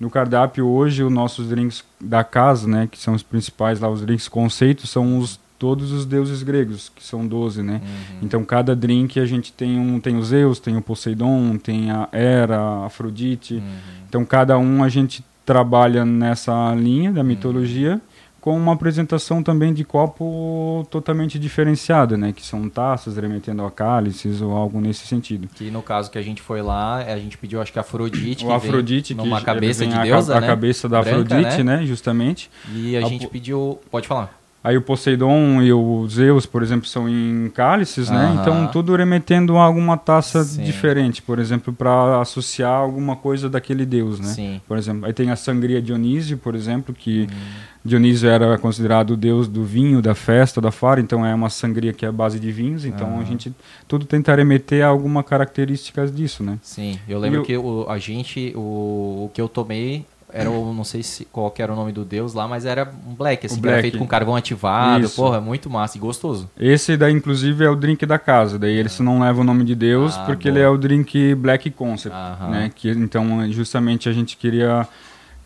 No 0.00 0.10
cardápio 0.10 0.66
hoje, 0.66 1.04
os 1.04 1.12
nossos 1.12 1.48
drinks 1.48 1.84
da 2.00 2.24
casa, 2.24 2.66
né, 2.66 2.88
que 2.90 2.98
são 2.98 3.14
os 3.14 3.22
principais 3.22 3.78
lá, 3.78 3.88
os 3.88 4.00
drinks 4.00 4.26
conceitos, 4.26 4.90
são 4.90 5.18
os 5.18 5.38
todos 5.56 5.92
os 5.92 6.04
deuses 6.04 6.42
gregos, 6.42 6.88
que 6.88 7.04
são 7.04 7.24
12, 7.24 7.62
né? 7.62 7.80
Uhum. 7.80 8.18
Então, 8.22 8.44
cada 8.44 8.74
drink 8.74 9.20
a 9.20 9.24
gente 9.24 9.52
tem 9.52 9.78
um, 9.78 10.00
tem 10.00 10.16
o 10.16 10.22
Zeus, 10.24 10.58
tem 10.58 10.76
o 10.76 10.82
Poseidon, 10.82 11.56
tem 11.58 11.92
a 11.92 12.08
Hera, 12.10 12.58
a 12.58 12.86
Afrodite. 12.86 13.54
Uhum. 13.54 13.62
Então, 14.08 14.24
cada 14.24 14.58
um 14.58 14.82
a 14.82 14.88
gente 14.88 15.24
trabalha 15.44 16.04
nessa 16.04 16.74
linha 16.74 17.10
Uhum. 17.10 17.14
da 17.14 17.22
mitologia 17.22 18.00
com 18.46 18.56
uma 18.56 18.74
apresentação 18.74 19.42
também 19.42 19.74
de 19.74 19.82
copo 19.82 20.86
totalmente 20.88 21.36
diferenciada, 21.36 22.16
né? 22.16 22.32
Que 22.32 22.46
são 22.46 22.68
taças 22.68 23.16
remetendo 23.16 23.64
a 23.64 23.70
cálices 23.72 24.40
ou 24.40 24.52
algo 24.52 24.80
nesse 24.80 25.04
sentido. 25.04 25.48
Que 25.52 25.68
no 25.68 25.82
caso 25.82 26.08
que 26.08 26.16
a 26.16 26.22
gente 26.22 26.40
foi 26.40 26.62
lá, 26.62 26.98
a 26.98 27.18
gente 27.18 27.36
pediu, 27.36 27.60
acho 27.60 27.72
que 27.72 27.78
a 27.80 27.82
Afrodite. 27.82 28.44
o 28.44 28.46
que 28.46 28.54
Afrodite, 28.54 29.14
vem 29.14 29.24
que 29.24 29.28
numa 29.28 29.42
cabeça 29.42 29.84
de 29.84 29.92
a, 29.92 30.02
deusa, 30.04 30.36
a 30.36 30.40
né? 30.40 30.46
cabeça 30.46 30.88
da 30.88 31.02
Branca, 31.02 31.34
Afrodite, 31.34 31.64
né? 31.64 31.78
né? 31.78 31.86
Justamente. 31.86 32.48
E 32.72 32.96
a, 32.96 33.00
A 33.04 33.08
gente 33.08 33.26
pediu. 33.26 33.80
Pode 33.90 34.06
falar. 34.06 34.32
Aí 34.66 34.76
o 34.76 34.82
Poseidon 34.82 35.62
e 35.62 35.72
o 35.72 36.04
Zeus, 36.08 36.44
por 36.44 36.60
exemplo, 36.60 36.88
são 36.88 37.08
em 37.08 37.48
cálices, 37.54 38.10
né? 38.10 38.24
Aham. 38.24 38.34
Então 38.40 38.66
tudo 38.66 38.96
remetendo 38.96 39.56
a 39.56 39.62
alguma 39.62 39.96
taça 39.96 40.42
Sim. 40.42 40.64
diferente, 40.64 41.22
por 41.22 41.38
exemplo, 41.38 41.72
para 41.72 42.20
associar 42.20 42.72
alguma 42.72 43.14
coisa 43.14 43.48
daquele 43.48 43.86
deus, 43.86 44.18
né? 44.18 44.26
Sim. 44.26 44.60
Por 44.66 44.76
exemplo, 44.76 45.06
aí 45.06 45.12
tem 45.12 45.30
a 45.30 45.36
sangria 45.36 45.80
Dionísio, 45.80 46.36
por 46.36 46.56
exemplo, 46.56 46.92
que 46.92 47.28
Uhum. 47.30 47.36
Dionísio 47.84 48.28
era 48.28 48.58
considerado 48.58 49.12
o 49.12 49.16
deus 49.16 49.46
do 49.46 49.62
vinho, 49.62 50.02
da 50.02 50.16
festa, 50.16 50.60
da 50.60 50.72
fara, 50.72 51.00
então 51.00 51.24
é 51.24 51.32
uma 51.32 51.48
sangria 51.48 51.92
que 51.92 52.04
é 52.04 52.08
a 52.08 52.12
base 52.12 52.40
de 52.40 52.50
vinhos, 52.50 52.84
então 52.84 53.06
Aham. 53.10 53.20
a 53.20 53.24
gente 53.24 53.54
tudo 53.86 54.04
tenta 54.04 54.34
remeter 54.34 54.84
a 54.84 54.88
alguma 54.88 55.22
características 55.22 56.12
disso, 56.12 56.42
né? 56.42 56.58
Sim. 56.60 56.98
Eu 57.08 57.20
lembro 57.20 57.44
que 57.44 57.56
o, 57.56 57.86
a 57.88 57.98
gente, 57.98 58.52
o, 58.56 59.26
o 59.26 59.30
que 59.32 59.40
eu 59.40 59.48
tomei 59.48 60.04
era 60.32 60.50
o, 60.50 60.72
não 60.74 60.84
sei 60.84 61.02
se 61.02 61.24
qual 61.26 61.50
que 61.50 61.62
era 61.62 61.72
o 61.72 61.76
nome 61.76 61.92
do 61.92 62.04
deus 62.04 62.34
lá, 62.34 62.46
mas 62.48 62.64
era 62.64 62.90
um 63.06 63.14
black, 63.14 63.46
assim, 63.46 63.60
que 63.60 63.66
era 63.66 63.76
black. 63.76 63.82
feito 63.82 63.98
com 63.98 64.06
carvão 64.06 64.34
ativado. 64.36 65.04
Isso. 65.04 65.16
Porra, 65.16 65.40
muito 65.40 65.70
massa 65.70 65.96
e 65.96 66.00
gostoso. 66.00 66.48
Esse 66.58 66.96
daí, 66.96 67.12
inclusive, 67.12 67.64
é 67.64 67.68
o 67.70 67.76
drink 67.76 68.04
da 68.04 68.18
casa. 68.18 68.58
Daí 68.58 68.72
ele 68.76 68.90
não 69.00 69.20
leva 69.20 69.40
o 69.40 69.44
nome 69.44 69.64
de 69.64 69.74
Deus, 69.74 70.16
Ah, 70.16 70.24
porque 70.26 70.48
boa. 70.50 70.58
ele 70.58 70.64
é 70.64 70.68
o 70.68 70.76
drink 70.76 71.34
Black 71.36 71.70
Concept. 71.70 72.16
Aham. 72.16 72.50
Né? 72.50 72.70
Que, 72.74 72.90
então, 72.90 73.50
justamente, 73.52 74.08
a 74.08 74.12
gente 74.12 74.36
queria 74.36 74.86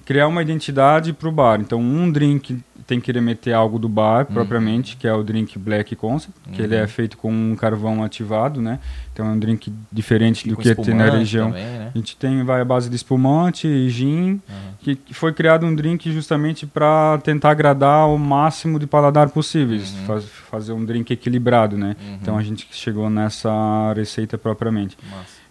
criar 0.04 0.26
uma 0.28 0.42
identidade 0.42 1.12
para 1.12 1.28
o 1.28 1.32
bar. 1.32 1.60
Então, 1.60 1.80
um 1.80 2.10
drink 2.10 2.58
tem 2.86 3.00
que 3.00 3.12
remeter 3.12 3.54
algo 3.54 3.78
do 3.78 3.88
bar, 3.88 4.26
Uhum. 4.28 4.34
propriamente, 4.34 4.96
que 4.96 5.06
é 5.06 5.12
o 5.12 5.22
drink 5.22 5.56
Black 5.56 5.94
Concept, 5.94 6.34
que 6.52 6.60
ele 6.60 6.74
é 6.74 6.84
feito 6.88 7.16
com 7.16 7.30
um 7.32 7.54
carvão 7.54 8.02
ativado, 8.02 8.60
né? 8.60 8.80
Então, 9.12 9.26
é 9.26 9.30
um 9.30 9.38
drink 9.38 9.72
diferente 9.92 10.48
do 10.48 10.56
com 10.56 10.62
que 10.62 10.74
tem 10.74 10.94
na 10.94 11.08
região. 11.08 11.48
também, 11.52 11.64
né? 11.64 11.92
A 11.94 11.96
gente 11.98 12.16
tem 12.16 12.42
vai 12.42 12.60
à 12.60 12.64
base 12.64 12.90
de 12.90 12.96
espumante 12.96 13.68
e 13.68 13.88
gin, 13.90 14.40
que, 14.80 14.96
que 14.96 15.14
foi 15.14 15.32
criado 15.32 15.64
um 15.66 15.72
drink 15.74 16.10
justamente 16.12 16.66
para 16.66 17.18
tentar 17.22 17.50
agradar 17.50 18.08
o 18.08 18.18
máximo 18.18 18.76
de 18.76 18.88
paladar 18.88 19.28
possíveis, 19.28 19.92
Uhum. 19.94 20.06
faz- 20.06 20.24
fazer 20.50 20.72
um 20.72 20.84
drink 20.84 21.12
equilibrado, 21.12 21.78
né? 21.78 21.94
Então 22.20 22.36
a 22.36 22.42
gente 22.42 22.66
chegou 22.72 23.08
nessa 23.08 23.92
receita 23.94 24.36
propriamente. 24.36 24.98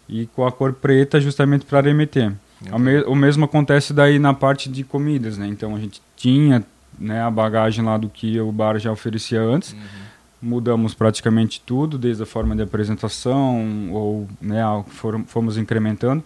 E 0.10 0.26
com 0.36 0.46
a 0.46 0.52
cor 0.52 0.74
preta 0.74 1.22
justamente 1.22 1.66
para 1.66 1.80
remeter. 1.82 2.34
O, 2.72 2.80
me- 2.80 3.04
o 3.04 3.16
mesmo 3.16 3.46
acontece 3.46 3.94
daí 3.94 4.20
na 4.20 4.34
parte 4.34 4.70
de 4.70 4.84
comidas, 4.84 5.38
né? 5.38 5.48
Então 5.48 5.76
a 5.76 5.80
gente 5.80 6.02
tinha 6.16 6.64
né, 7.00 7.22
a 7.22 7.32
bagagem 7.32 7.84
lá 7.86 7.98
do 7.98 8.10
que 8.10 8.40
o 8.40 8.52
bar 8.52 8.78
já 8.80 8.92
oferecia 8.92 9.42
antes. 9.42 9.72
Uhum. 9.74 9.80
Mudamos 10.42 10.94
praticamente 10.94 11.62
tudo, 11.66 11.98
desde 11.98 12.24
a 12.24 12.26
forma 12.26 12.56
de 12.56 12.62
apresentação, 12.62 13.92
ou 13.92 14.28
né, 14.42 14.62
fomos 15.28 15.58
incrementando. 15.58 16.24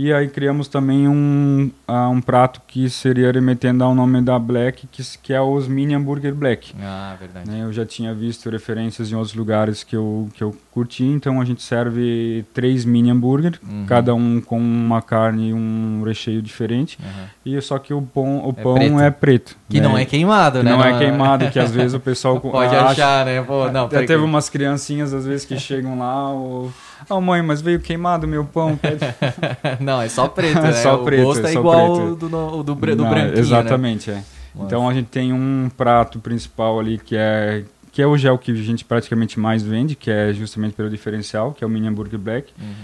E 0.00 0.12
aí 0.12 0.28
criamos 0.28 0.68
também 0.68 1.08
um, 1.08 1.72
ah, 1.86 2.08
um 2.08 2.20
prato 2.20 2.60
que 2.68 2.88
seria 2.88 3.32
remetendo 3.32 3.82
ao 3.82 3.94
nome 3.96 4.20
da 4.22 4.38
Black, 4.38 4.86
que, 4.86 5.02
que 5.20 5.32
é 5.32 5.40
os 5.40 5.66
Mini 5.66 5.92
Hambúrguer 5.92 6.32
Black. 6.32 6.72
Ah, 6.80 7.16
verdade. 7.18 7.50
né? 7.50 7.64
Eu 7.64 7.72
já 7.72 7.84
tinha 7.84 8.14
visto 8.14 8.48
referências 8.48 9.10
em 9.10 9.16
outros 9.16 9.34
lugares 9.34 9.82
que 9.82 9.96
eu, 9.96 10.28
que 10.34 10.44
eu 10.44 10.54
curti, 10.70 11.02
então 11.02 11.40
a 11.40 11.44
gente 11.44 11.62
serve 11.64 12.44
três 12.54 12.84
mini 12.84 13.10
hambúrguer, 13.10 13.58
Uhum. 13.68 13.86
cada 13.88 14.14
um 14.14 14.40
com 14.40 14.60
uma 14.60 15.02
carne 15.02 15.48
e 15.48 15.52
um 15.54 16.02
recheio 16.06 16.40
diferente. 16.40 16.96
Uhum. 17.02 17.24
E 17.56 17.60
só 17.60 17.76
que 17.78 17.92
o 17.92 18.00
pão, 18.00 18.46
o 18.46 18.50
É 18.50 18.62
pão 18.62 18.74
preto. 18.74 19.00
é 19.00 19.10
preto. 19.10 19.56
Que 19.68 19.80
né? 19.80 19.88
não 19.88 19.98
é 19.98 20.04
queimado, 20.04 20.58
Que 20.60 20.64
né? 20.64 20.70
não 20.70 20.84
é 20.84 20.96
queimado, 20.96 21.50
que 21.50 21.58
às 21.58 21.72
vezes 21.72 21.94
o 21.94 21.98
pessoal 22.00 22.38
Pode 22.40 22.72
acha- 22.76 22.86
achar, 22.86 23.26
né? 23.26 23.42
Pô, 23.42 23.68
não, 23.72 23.86
até 23.86 24.04
teve 24.04 24.22
umas 24.22 24.48
criancinhas 24.48 25.12
às 25.12 25.26
vezes 25.26 25.44
que 25.44 25.58
chegam 25.58 25.98
lá, 25.98 26.30
ou... 26.30 26.72
Ah, 27.10 27.20
mãe, 27.20 27.40
mas 27.42 27.60
veio 27.60 27.80
queimado 27.80 28.26
meu 28.28 28.44
pão. 28.44 28.76
pede-" 28.76 29.00
não, 29.80 30.00
é 30.02 30.08
só 30.08 30.28
preto, 30.28 30.60
né? 30.60 30.72
Só 30.72 30.96
o 31.00 31.04
preto, 31.04 31.24
gosto 31.24 31.46
é 31.46 31.52
igual 31.54 31.94
preto. 31.96 32.16
do, 32.16 32.28
no- 32.28 32.50
do, 32.62 32.62
do 32.62 32.74
Não, 32.74 32.76
branquinho, 33.08 33.34
né? 33.34 33.38
Exatamente, 33.40 34.10
é. 34.10 34.22
Então 34.60 34.88
a 34.88 34.92
gente 34.94 35.06
tem 35.06 35.32
um 35.32 35.70
prato 35.76 36.18
principal 36.18 36.80
ali 36.80 36.98
que 36.98 37.16
é 37.16 37.64
que 37.92 38.02
é 38.02 38.06
o 38.06 38.16
gel 38.16 38.38
que 38.38 38.52
a 38.52 38.54
gente 38.54 38.84
praticamente 38.84 39.40
mais 39.40 39.62
vende, 39.62 39.94
que 39.96 40.10
é 40.10 40.32
justamente 40.32 40.74
pelo 40.74 40.88
diferencial, 40.90 41.52
que 41.52 41.64
é 41.64 41.66
o 41.66 41.70
mini 41.70 41.88
hambúrguer 41.88 42.18
black, 42.18 42.52
Uhum, 42.60 42.74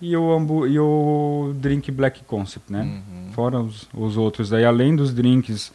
e 0.00 0.16
o 0.16 0.66
e 0.66 0.78
o 0.78 1.52
drink 1.56 1.90
black 1.92 2.22
concept, 2.24 2.72
né? 2.72 2.82
uhum. 2.82 3.32
Fora 3.32 3.60
os, 3.60 3.88
os 3.94 4.16
outros 4.16 4.52
aí, 4.52 4.64
além 4.64 4.94
dos 4.96 5.12
drinks 5.14 5.72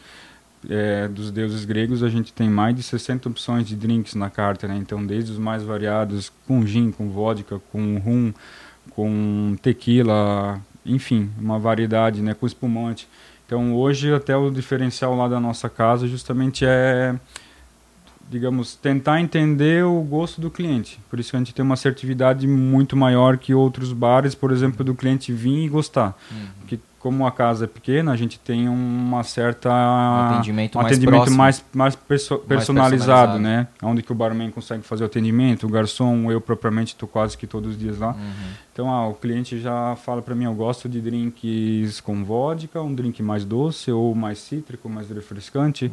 é, 0.68 1.08
dos 1.08 1.30
deuses 1.30 1.64
gregos, 1.64 2.02
a 2.02 2.08
gente 2.08 2.32
tem 2.32 2.50
mais 2.50 2.74
de 2.74 2.82
60 2.82 3.28
opções 3.28 3.66
de 3.66 3.74
drinks 3.74 4.14
na 4.14 4.28
carta, 4.28 4.68
né? 4.68 4.76
Então, 4.76 5.04
desde 5.04 5.32
os 5.32 5.38
mais 5.38 5.62
variados, 5.62 6.30
com 6.46 6.66
gin, 6.66 6.90
com 6.90 7.08
vodka, 7.08 7.60
com 7.72 7.98
rum, 7.98 8.32
com 8.90 9.56
tequila, 9.62 10.60
enfim, 10.84 11.30
uma 11.38 11.58
variedade, 11.58 12.20
né? 12.20 12.34
Com 12.34 12.46
espumante. 12.46 13.08
Então, 13.46 13.74
hoje, 13.74 14.12
até 14.12 14.36
o 14.36 14.50
diferencial 14.50 15.16
lá 15.16 15.26
da 15.28 15.40
nossa 15.40 15.68
casa 15.68 16.06
justamente 16.06 16.64
é, 16.64 17.16
digamos, 18.30 18.76
tentar 18.76 19.20
entender 19.20 19.84
o 19.84 20.00
gosto 20.02 20.40
do 20.40 20.50
cliente. 20.50 21.00
Por 21.10 21.18
isso 21.18 21.30
que 21.30 21.36
a 21.36 21.40
gente 21.40 21.52
tem 21.52 21.64
uma 21.64 21.74
assertividade 21.74 22.46
muito 22.46 22.96
maior 22.96 23.36
que 23.36 23.52
outros 23.52 23.92
bares, 23.92 24.36
por 24.36 24.52
exemplo, 24.52 24.84
do 24.84 24.94
cliente 24.94 25.32
vir 25.32 25.64
e 25.64 25.68
gostar. 25.68 26.16
Uhum. 26.30 26.46
Porque 26.60 26.78
como 27.00 27.26
a 27.26 27.32
casa 27.32 27.64
é 27.64 27.66
pequena, 27.66 28.12
a 28.12 28.16
gente 28.16 28.38
tem 28.38 28.68
uma 28.68 29.24
certa 29.24 29.70
Um 29.70 30.30
atendimento 30.34 30.76
um 30.78 30.82
mais 30.82 30.92
atendimento 30.92 31.16
próximo. 31.16 31.36
mais, 31.38 31.64
mais 31.74 31.96
perso- 31.96 32.38
personalizado, 32.38 33.32
personalizado. 33.32 33.38
né? 33.40 33.66
Onde 33.82 34.02
que 34.02 34.12
o 34.12 34.14
barman 34.14 34.50
consegue 34.50 34.82
fazer 34.84 35.02
o 35.02 35.06
atendimento, 35.06 35.66
o 35.66 35.70
garçom, 35.70 36.30
eu 36.30 36.40
propriamente 36.40 36.92
estou 36.92 37.08
quase 37.08 37.36
que 37.38 37.46
todos 37.46 37.72
os 37.72 37.78
dias 37.78 37.98
lá. 37.98 38.10
Uhum. 38.10 38.60
Então, 38.72 38.88
ah, 38.88 39.08
o 39.08 39.14
cliente 39.14 39.58
já 39.60 39.96
fala 39.96 40.22
para 40.22 40.34
mim, 40.34 40.44
eu 40.44 40.54
gosto 40.54 40.88
de 40.88 41.00
drinks 41.00 42.00
com 42.00 42.24
vodka, 42.24 42.80
um 42.80 42.94
drink 42.94 43.22
mais 43.22 43.44
doce 43.44 43.90
ou 43.90 44.14
mais 44.14 44.38
cítrico, 44.38 44.88
mais 44.88 45.10
refrescante. 45.10 45.86
Uhum. 45.86 45.90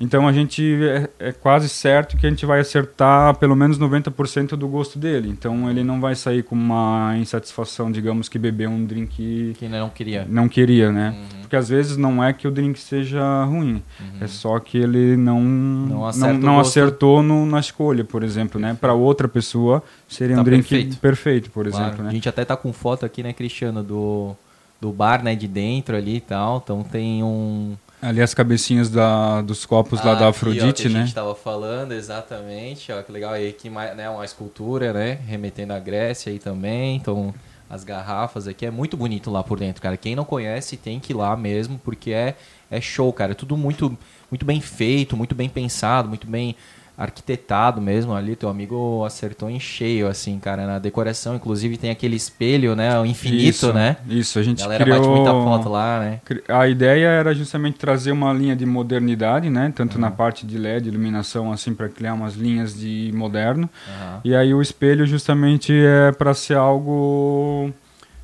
Então, 0.00 0.26
a 0.26 0.32
gente 0.32 0.62
é, 0.82 1.28
é 1.28 1.32
quase 1.32 1.68
certo 1.68 2.16
que 2.16 2.26
a 2.26 2.30
gente 2.30 2.44
vai 2.44 2.60
acertar 2.60 3.36
pelo 3.36 3.54
menos 3.54 3.78
90% 3.78 4.56
do 4.56 4.66
gosto 4.66 4.98
dele. 4.98 5.28
Então, 5.28 5.70
ele 5.70 5.84
não 5.84 6.00
vai 6.00 6.14
sair 6.16 6.42
com 6.42 6.54
uma 6.56 7.14
insatisfação, 7.18 7.92
digamos, 7.92 8.28
que 8.28 8.38
bebeu 8.38 8.70
um 8.70 8.84
drink 8.84 9.54
Que 9.56 9.68
não 9.68 9.88
queria. 9.90 10.26
não 10.28 10.43
queria, 10.48 10.90
né? 10.92 11.10
Uhum. 11.10 11.34
Porque 11.42 11.56
às 11.56 11.68
vezes 11.68 11.96
não 11.96 12.24
é 12.24 12.32
que 12.32 12.48
o 12.48 12.50
drink 12.50 12.78
seja 12.80 13.44
ruim, 13.44 13.82
Uhum. 14.00 14.18
é 14.22 14.26
só 14.26 14.58
que 14.58 14.78
ele 14.78 15.16
não 15.16 15.40
Não 15.42 16.10
não, 16.12 16.32
não 16.34 16.60
acertou 16.60 17.22
no, 17.22 17.44
na 17.46 17.60
escolha, 17.60 18.02
por 18.04 18.22
exemplo, 18.24 18.60
né? 18.60 18.76
Para 18.80 18.94
outra 18.94 19.28
pessoa 19.28 19.82
seria 20.08 20.34
Tá 20.36 20.40
um 20.40 20.44
drink 20.44 20.68
perfeito. 20.68 20.96
perfeito, 20.98 21.50
por 21.50 21.68
Claro. 21.68 21.84
exemplo, 21.86 22.00
A 22.02 22.04
né? 22.06 22.10
gente 22.12 22.28
até 22.28 22.44
tá 22.44 22.56
com 22.56 22.72
foto 22.72 23.04
aqui, 23.06 23.22
né, 23.22 23.32
Cristiano, 23.32 23.82
do, 23.82 24.34
do 24.80 24.90
bar, 24.90 25.22
né, 25.22 25.34
de 25.36 25.46
dentro 25.46 25.94
ali 25.96 26.16
e 26.16 26.20
tal. 26.20 26.60
Então 26.64 26.82
tem 26.82 27.22
um... 27.22 27.76
Ali 28.02 28.20
as 28.20 28.34
cabecinhas 28.34 28.90
da, 28.90 29.40
dos 29.40 29.64
copos 29.64 29.98
lá 30.04 30.12
Ah, 30.12 30.14
da 30.14 30.20
aqui, 30.20 30.24
ó, 30.24 30.28
Afrodite, 30.28 30.82
que 30.82 30.88
A 30.88 30.90
né? 30.98 31.04
gente 31.06 31.14
tava 31.14 31.34
falando, 31.34 31.92
exatamente. 31.92 32.90
Ó, 32.92 33.00
que 33.02 33.10
legal 33.12 33.32
aí, 33.32 33.52
que 33.52 33.70
né, 33.70 34.10
uma 34.10 34.24
escultura, 34.24 34.92
né, 34.92 35.18
remetendo 35.26 35.72
à 35.72 35.78
Grécia 35.78 36.30
aí 36.32 36.38
também. 36.38 36.96
Então, 36.96 37.32
as 37.68 37.84
garrafas 37.84 38.46
aqui 38.46 38.66
é 38.66 38.70
muito 38.70 38.96
bonito 38.96 39.30
lá 39.30 39.42
por 39.42 39.58
dentro, 39.58 39.82
cara. 39.82 39.96
Quem 39.96 40.14
não 40.14 40.24
conhece 40.24 40.76
tem 40.76 41.00
que 41.00 41.12
ir 41.12 41.16
lá 41.16 41.36
mesmo, 41.36 41.80
porque 41.82 42.12
é, 42.12 42.36
é 42.70 42.80
show, 42.80 43.12
cara. 43.12 43.32
É 43.32 43.34
tudo 43.34 43.56
muito, 43.56 43.96
muito 44.30 44.44
bem 44.44 44.60
feito, 44.60 45.16
muito 45.16 45.34
bem 45.34 45.48
pensado, 45.48 46.08
muito 46.08 46.26
bem 46.26 46.56
arquitetado 46.96 47.80
mesmo 47.80 48.14
ali. 48.14 48.36
Teu 48.36 48.48
amigo 48.48 49.04
acertou 49.04 49.50
em 49.50 49.58
cheio, 49.58 50.06
assim, 50.06 50.38
cara, 50.38 50.66
na 50.66 50.78
decoração. 50.78 51.34
Inclusive 51.34 51.76
tem 51.76 51.90
aquele 51.90 52.14
espelho, 52.16 52.76
né, 52.76 52.98
o 53.00 53.04
infinito, 53.04 53.42
isso, 53.42 53.72
né? 53.72 53.96
Isso, 54.08 54.38
a 54.38 54.42
A 54.42 54.44
gente 54.44 54.62
galera 54.62 54.84
criou... 54.84 54.98
bate 55.00 55.10
muita 55.10 55.30
foto 55.32 55.68
lá, 55.68 55.98
né? 56.00 56.20
A 56.48 56.68
ideia 56.68 57.08
era 57.08 57.34
justamente 57.34 57.78
trazer 57.78 58.12
uma 58.12 58.32
linha 58.32 58.54
de 58.54 58.64
modernidade, 58.64 59.50
né? 59.50 59.72
Tanto 59.74 59.94
Uhum. 59.96 60.00
na 60.02 60.10
parte 60.10 60.46
de 60.46 60.56
LED, 60.56 60.88
iluminação, 60.88 61.52
assim, 61.52 61.74
para 61.74 61.88
criar 61.88 62.14
umas 62.14 62.34
linhas 62.34 62.78
de 62.78 63.10
moderno. 63.14 63.68
Aham. 63.88 64.20
E 64.24 64.34
aí 64.34 64.54
o 64.54 64.62
espelho 64.62 65.04
justamente 65.06 65.72
é 65.72 66.12
para 66.12 66.32
ser 66.34 66.56
algo 66.56 67.72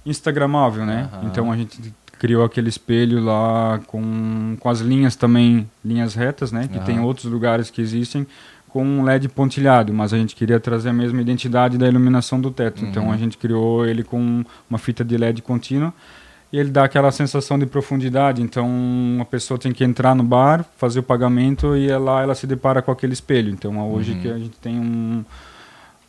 instagramável, 0.04 0.86
né? 0.86 1.08
Aham. 1.12 1.26
Então 1.26 1.52
a 1.52 1.56
gente 1.56 1.92
criou 2.18 2.44
aquele 2.44 2.68
espelho 2.68 3.22
lá 3.22 3.80
com, 3.86 4.56
com 4.60 4.68
as 4.68 4.80
linhas 4.80 5.16
também, 5.16 5.68
linhas 5.84 6.14
retas, 6.14 6.52
né? 6.52 6.68
Que 6.70 6.78
tem 6.80 7.00
outros 7.00 7.24
lugares 7.24 7.70
que 7.70 7.80
existem 7.80 8.26
com 8.72 8.84
um 8.84 9.02
LED 9.04 9.28
pontilhado, 9.28 9.92
mas 9.92 10.12
a 10.12 10.18
gente 10.18 10.34
queria 10.34 10.58
trazer 10.60 10.88
a 10.90 10.92
mesma 10.92 11.20
identidade 11.20 11.76
da 11.76 11.86
iluminação 11.88 12.40
do 12.40 12.50
teto. 12.50 12.84
Então 12.84 13.04
Uhum. 13.06 13.12
a 13.12 13.16
gente 13.16 13.36
criou 13.38 13.86
ele 13.86 14.02
com 14.02 14.44
uma 14.68 14.78
fita 14.78 15.04
de 15.04 15.16
LED 15.16 15.42
contínua 15.42 15.92
e 16.52 16.58
ele 16.58 16.70
dá 16.70 16.84
aquela 16.84 17.10
sensação 17.12 17.58
de 17.58 17.66
profundidade. 17.66 18.42
Então 18.42 18.68
a 19.20 19.24
pessoa 19.24 19.58
tem 19.58 19.72
que 19.72 19.84
entrar 19.84 20.14
no 20.14 20.22
bar, 20.22 20.64
fazer 20.76 21.00
o 21.00 21.02
pagamento 21.02 21.76
e 21.76 21.90
é 21.90 21.98
lá 21.98 22.22
ela 22.22 22.34
se 22.34 22.46
depara 22.46 22.80
com 22.82 22.90
aquele 22.90 23.12
espelho. 23.12 23.50
Então 23.52 23.78
é 23.78 23.82
hoje 23.82 24.12
Uhum. 24.12 24.20
que 24.20 24.28
a 24.28 24.38
gente 24.38 24.56
tem 24.60 24.78
um, 24.78 25.24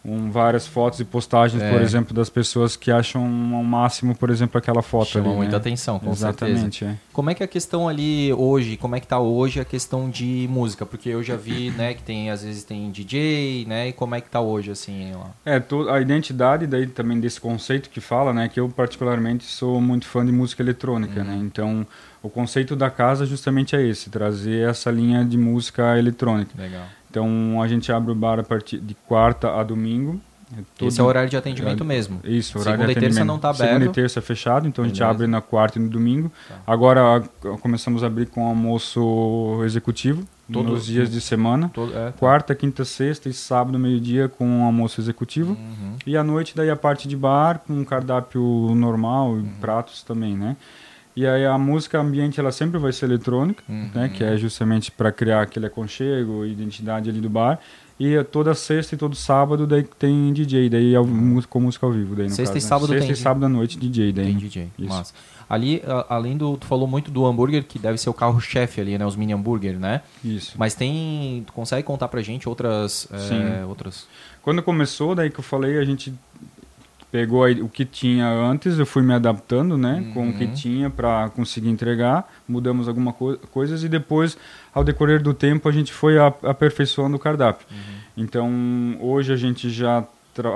um, 0.04 0.32
várias 0.32 0.66
fotos 0.66 1.00
e 1.00 1.06
postagens, 1.06 1.62
É. 1.62 1.70
por 1.72 1.80
exemplo, 1.82 2.14
das 2.14 2.30
pessoas 2.30 2.76
que 2.76 2.92
acham 2.92 3.22
ao 3.56 3.64
máximo, 3.64 4.16
por 4.16 4.30
exemplo, 4.32 4.58
aquela 4.58 4.82
foto 4.82 5.10
Chama 5.10 5.28
ali. 5.28 5.36
muita 5.36 5.52
né? 5.52 5.58
atenção, 5.58 6.00
com 6.00 6.16
certeza. 6.16 6.52
Exatamente, 6.52 6.86
é. 6.86 6.96
Como 7.14 7.30
é 7.30 7.36
que 7.36 7.44
é 7.44 7.46
a 7.46 7.48
questão 7.48 7.88
ali 7.88 8.34
hoje, 8.34 8.78
como 8.78 8.96
é 8.96 9.00
que 9.00 9.06
tá 9.08 9.20
hoje 9.20 9.60
a 9.60 9.66
questão 9.66 10.10
de 10.10 10.48
música? 10.50 10.86
Porque 10.88 11.08
eu 11.10 11.22
já 11.22 11.36
vi, 11.36 11.70
né, 11.72 11.94
que 11.94 12.02
tem, 12.02 12.32
às 12.32 12.44
vezes 12.44 12.64
tem 12.64 12.90
DJ, 12.90 13.66
né, 13.68 13.90
e 13.90 13.94
como 13.94 14.16
é 14.16 14.22
que 14.22 14.30
tá 14.30 14.42
hoje, 14.42 14.72
assim, 14.72 15.12
lá? 15.14 15.30
É, 15.46 15.60
to- 15.60 15.90
a 15.90 16.02
identidade 16.02 16.66
daí 16.66 16.88
também 16.88 17.20
desse 17.20 17.40
conceito 17.40 17.90
que 17.90 18.02
fala, 18.02 18.34
né, 18.34 18.50
que 18.50 18.60
eu 18.60 18.68
particularmente 18.70 19.44
sou 19.44 19.80
muito 19.80 20.08
fã 20.08 20.26
de 20.26 20.32
música 20.32 20.64
eletrônica, 20.64 21.24
né, 21.24 21.38
então 21.42 21.86
o 22.24 22.30
conceito 22.30 22.76
da 22.76 22.90
casa 22.90 23.26
justamente 23.26 23.76
é 23.76 23.82
esse, 23.88 24.10
trazer 24.10 24.68
essa 24.70 24.90
linha 24.92 25.24
de 25.26 25.38
música 25.38 25.98
eletrônica. 25.98 26.52
Legal. 26.58 26.86
Então 27.12 27.62
a 27.62 27.68
gente 27.68 27.92
abre 27.92 28.12
o 28.12 28.16
bar 28.16 28.40
a 28.40 28.44
partir 28.44 28.80
de 28.80 28.96
quarta 29.06 29.60
a 29.60 29.64
domingo. 29.64 30.20
É 30.82 30.86
Esse 30.86 31.00
é 31.00 31.04
o 31.04 31.08
horário 31.08 31.30
de 31.30 31.38
atendimento 31.38 31.84
mesmo. 31.86 32.20
Isso, 32.26 32.58
horário 32.60 32.74
Segunda 32.82 32.88
de 32.88 32.92
e 32.92 32.96
terça 32.96 33.08
atendimento. 33.20 33.28
não 33.28 33.40
tá 33.40 33.54
Segunda 33.54 33.72
e 33.74 33.76
aberto. 33.78 33.94
terça 33.94 34.20
é 34.20 34.22
fechado, 34.22 34.68
então 34.68 34.84
a 34.84 34.88
gente 34.88 34.98
Beleza. 34.98 35.12
abre 35.16 35.28
na 35.28 35.40
quarta 35.40 35.80
e 35.80 35.82
no 35.82 35.90
domingo. 35.90 36.30
Tá. 36.48 36.56
Agora 36.68 37.24
começamos 37.62 38.04
a 38.04 38.08
abrir 38.08 38.26
com 38.28 38.46
almoço 38.46 39.62
executivo 39.64 40.26
Todo- 40.52 40.70
nos 40.72 40.86
dias 40.86 41.10
de 41.10 41.22
semana. 41.22 41.72
Todo, 41.74 41.94
é, 41.98 42.08
tá. 42.08 42.12
Quarta, 42.14 42.54
quinta, 42.54 42.84
sexta 42.84 43.30
e 43.30 43.34
sábado, 43.34 43.80
meio-dia, 43.80 44.28
com 44.28 44.66
almoço 44.66 45.00
executivo. 45.00 45.54
Uhum. 45.54 45.96
E 46.06 46.18
à 46.18 46.24
noite, 46.24 46.54
daí 46.56 46.70
a 46.70 46.76
parte 46.76 47.08
de 47.08 47.16
bar, 47.16 47.60
com 47.66 47.72
um 47.74 47.86
cardápio 47.86 48.42
normal 48.76 49.30
Uhum. 49.32 49.40
e 49.40 49.62
pratos 49.62 50.04
também, 50.04 50.36
né? 50.36 50.58
E 51.22 51.28
aí 51.28 51.46
a 51.46 51.56
música 51.58 52.00
ambiente 52.00 52.40
ela 52.40 52.52
sempre 52.52 52.80
vai 52.80 52.92
ser 52.92 53.06
eletrônica, 53.06 53.62
Uhum. 53.70 53.92
né, 53.94 54.10
que 54.10 54.24
é 54.24 54.36
justamente 54.38 54.92
para 54.92 55.12
criar 55.12 55.44
aquele 55.44 55.68
aconchego, 55.68 56.44
identidade 56.46 57.10
ali 57.12 57.22
do 57.22 57.30
bar. 57.30 57.60
E 58.00 58.24
toda 58.24 58.56
sexta 58.56 58.96
e 58.96 58.98
todo 58.98 59.16
sábado 59.16 59.68
daí 59.68 59.84
tem 59.84 60.34
DJ, 60.34 60.68
daí 60.68 60.96
é 60.96 61.00
música 61.00 61.52
com 61.52 61.60
música 61.60 61.86
ao 61.86 61.92
vivo 61.92 62.16
daí 62.16 62.26
no 62.28 62.32
Sexta 62.34 62.56
caso, 62.56 62.58
e 62.58 62.64
né? 62.66 62.68
sábado 62.68 62.88
Sexta 62.88 63.06
tem 63.06 63.14
e 63.14 63.16
sábado 63.16 63.46
à 63.46 63.50
noite 63.50 63.78
DJ 63.78 64.12
daí. 64.12 64.26
Tem? 64.26 64.38
DJ. 64.38 64.68
Isso. 64.80 64.90
Massa. 64.90 65.14
Ali, 65.48 65.84
a- 65.86 66.08
além 66.16 66.36
do. 66.36 66.58
Tu 66.58 66.66
falou 66.66 66.88
muito 66.88 67.12
do 67.12 67.24
hambúrguer, 67.28 67.64
que 67.66 67.78
deve 67.78 68.00
ser 68.00 68.10
o 68.10 68.14
carro-chefe 68.14 68.82
ali, 68.82 68.98
né? 68.98 69.06
Os 69.06 69.16
mini 69.16 69.34
hambúrguer, 69.34 69.78
né? 69.78 70.02
Isso. 70.26 70.54
Mas 70.58 70.74
tem. 70.74 71.44
Tu 71.46 71.54
consegue 71.54 71.84
contar 71.84 72.08
pra 72.08 72.22
gente 72.24 72.50
outras. 72.50 73.08
é, 73.12 73.18
Sim. 73.20 73.64
outras. 73.68 74.08
Quando 74.42 74.64
começou, 74.64 75.14
daí 75.14 75.30
que 75.30 75.40
eu 75.40 75.44
falei, 75.44 75.78
a 75.78 75.84
gente 75.84 76.12
pegou 77.12 77.44
aí 77.44 77.62
o 77.62 77.68
que 77.68 77.84
tinha 77.84 78.28
antes, 78.30 78.80
eu 78.80 78.86
fui 78.86 79.04
me 79.04 79.14
adaptando, 79.14 79.78
né, 79.78 80.06
com 80.14 80.30
o 80.30 80.34
que 80.34 80.46
Uhum. 80.46 80.54
tinha 80.54 80.90
para 80.90 81.30
conseguir 81.30 81.70
entregar, 81.70 82.32
mudamos 82.48 82.88
algumas 82.88 83.14
co 83.16 83.38
coisas 83.52 83.84
e 83.84 83.90
depois, 83.90 84.38
ao 84.74 84.84
decorrer 84.84 85.22
do 85.22 85.34
tempo, 85.34 85.68
a 85.68 85.72
gente 85.72 85.92
foi 85.92 86.18
aperfeiçoando 86.18 87.18
o 87.18 87.20
cardápio. 87.20 87.68
Então, 88.16 88.50
hoje 89.00 89.34
a 89.34 89.36
gente 89.36 89.70
já 89.70 90.04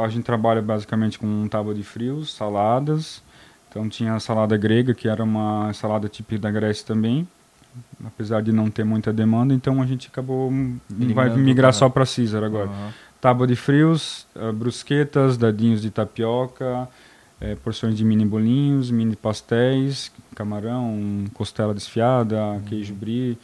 a 0.02 0.08
gente 0.08 0.24
trabalha 0.24 0.62
basicamente 0.62 1.20
com 1.20 1.28
um 1.28 1.50
tábua 1.50 1.74
de 1.76 1.84
frios, 1.84 2.34
saladas. 2.34 3.22
Então 3.70 3.90
tinha 3.90 4.14
a 4.14 4.20
salada 4.22 4.56
grega, 4.56 4.94
que 4.94 5.10
era 5.10 5.22
uma 5.22 5.74
salada 5.74 6.08
típica 6.08 6.40
da 6.44 6.50
Grécia 6.50 6.86
também, 6.88 7.28
apesar 8.06 8.42
de 8.42 8.54
não 8.54 8.70
ter 8.70 8.86
muita 8.86 9.12
demanda, 9.12 9.54
então 9.54 9.82
a 9.82 9.86
gente 9.86 10.08
acabou 10.08 10.50
vai 10.50 10.70
Eliminando 10.98 11.38
migrar 11.40 11.74
só 11.74 11.90
para 11.90 12.06
Caesar 12.06 12.42
agora. 12.42 12.70
Aham. 12.70 12.94
Tábua 13.26 13.48
de 13.48 13.56
frios, 13.56 14.28
eh, 14.36 14.52
brusquetas, 14.52 15.36
dadinhos 15.36 15.82
de 15.82 15.90
tapioca, 15.90 16.88
eh, 17.42 17.56
porções 17.56 17.96
de 17.98 18.06
mini 18.06 18.24
bolinhos, 18.24 18.92
mini 18.92 19.16
pastéis, 19.16 20.12
camarão, 20.36 21.24
costela 21.34 21.74
desfiada, 21.74 22.62
queijo 22.68 22.94
brie. 22.94 23.36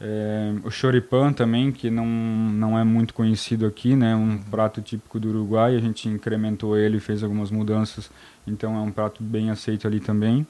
eh, 0.00 0.54
o 0.64 0.70
choripan 0.70 1.30
também, 1.34 1.70
que 1.70 1.90
não, 1.90 2.06
não 2.06 2.78
é 2.78 2.84
muito 2.84 3.12
conhecido 3.12 3.66
aqui, 3.66 3.94
né? 3.94 4.16
Um 4.16 4.38
prato 4.38 4.80
típico 4.80 5.20
do 5.20 5.28
Uruguai. 5.28 5.76
A 5.76 5.80
gente 5.80 6.08
incrementou 6.08 6.74
ele, 6.74 6.98
fez 6.98 7.22
algumas 7.22 7.50
mudanças, 7.50 8.10
então 8.46 8.76
é 8.76 8.80
um 8.80 8.90
prato 8.90 9.22
bem 9.22 9.50
aceito 9.50 9.86
ali 9.86 10.00
também. 10.00 10.46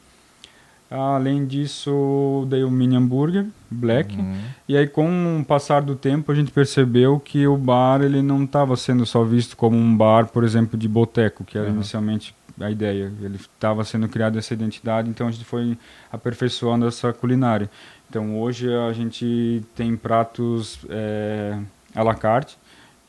Além 0.90 1.44
disso, 1.46 2.46
dei 2.48 2.64
o 2.64 2.70
mini 2.70 2.96
hambúrguer, 2.96 3.46
black. 3.70 4.16
Uhum. 4.16 4.36
E 4.66 4.74
aí, 4.76 4.86
com 4.86 5.38
o 5.40 5.44
passar 5.44 5.82
do 5.82 5.94
tempo, 5.94 6.32
a 6.32 6.34
gente 6.34 6.50
percebeu 6.50 7.20
que 7.20 7.46
o 7.46 7.58
bar 7.58 8.00
ele 8.00 8.22
não 8.22 8.44
estava 8.44 8.74
sendo 8.74 9.04
só 9.04 9.22
visto 9.22 9.54
como 9.54 9.76
um 9.76 9.94
bar, 9.94 10.28
por 10.28 10.44
exemplo, 10.44 10.78
de 10.78 10.88
boteco, 10.88 11.44
que 11.44 11.58
era 11.58 11.68
Uhum. 11.68 11.74
inicialmente 11.74 12.34
a 12.58 12.70
ideia. 12.70 13.12
Ele 13.20 13.36
estava 13.36 13.84
sendo 13.84 14.08
criada 14.08 14.38
essa 14.38 14.54
identidade, 14.54 15.10
então 15.10 15.28
a 15.28 15.30
gente 15.30 15.44
foi 15.44 15.76
aperfeiçoando 16.10 16.86
essa 16.86 17.12
culinária. 17.12 17.70
Então, 18.08 18.40
hoje 18.40 18.72
a 18.72 18.92
gente 18.94 19.62
tem 19.76 19.94
pratos 19.94 20.78
é, 20.88 21.58
à 21.94 22.02
la 22.02 22.14
carte, 22.14 22.56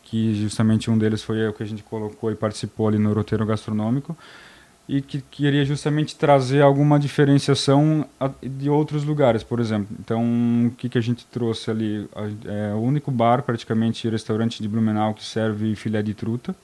que 0.03 0.33
justamente 0.35 0.91
um 0.91 0.97
deles 0.97 1.23
foi 1.23 1.47
o 1.47 1.53
que 1.53 1.63
a 1.63 1.65
gente 1.65 1.83
colocou 1.83 2.29
e 2.29 2.35
participou 2.35 2.89
ali 2.89 2.97
no 2.97 3.13
roteiro 3.13 3.45
gastronômico 3.45 4.17
e 4.89 5.01
que 5.01 5.21
queria 5.21 5.63
justamente 5.63 6.15
trazer 6.15 6.63
alguma 6.63 6.99
diferenciação 6.99 8.07
de 8.41 8.71
outros 8.71 9.03
lugares, 9.03 9.43
por 9.43 9.59
exemplo. 9.59 9.95
Então, 9.99 10.23
o 10.65 10.71
que, 10.71 10.89
que 10.89 10.97
a 10.97 11.01
gente 11.01 11.27
trouxe 11.27 11.69
ali? 11.69 12.09
É 12.43 12.73
o 12.73 12.79
único 12.79 13.11
bar, 13.11 13.43
praticamente, 13.43 14.09
restaurante 14.09 14.63
de 14.63 14.67
Blumenau 14.67 15.13
que 15.13 15.23
serve 15.23 15.75
filé 15.75 16.01
de 16.01 16.15
truta, 16.15 16.55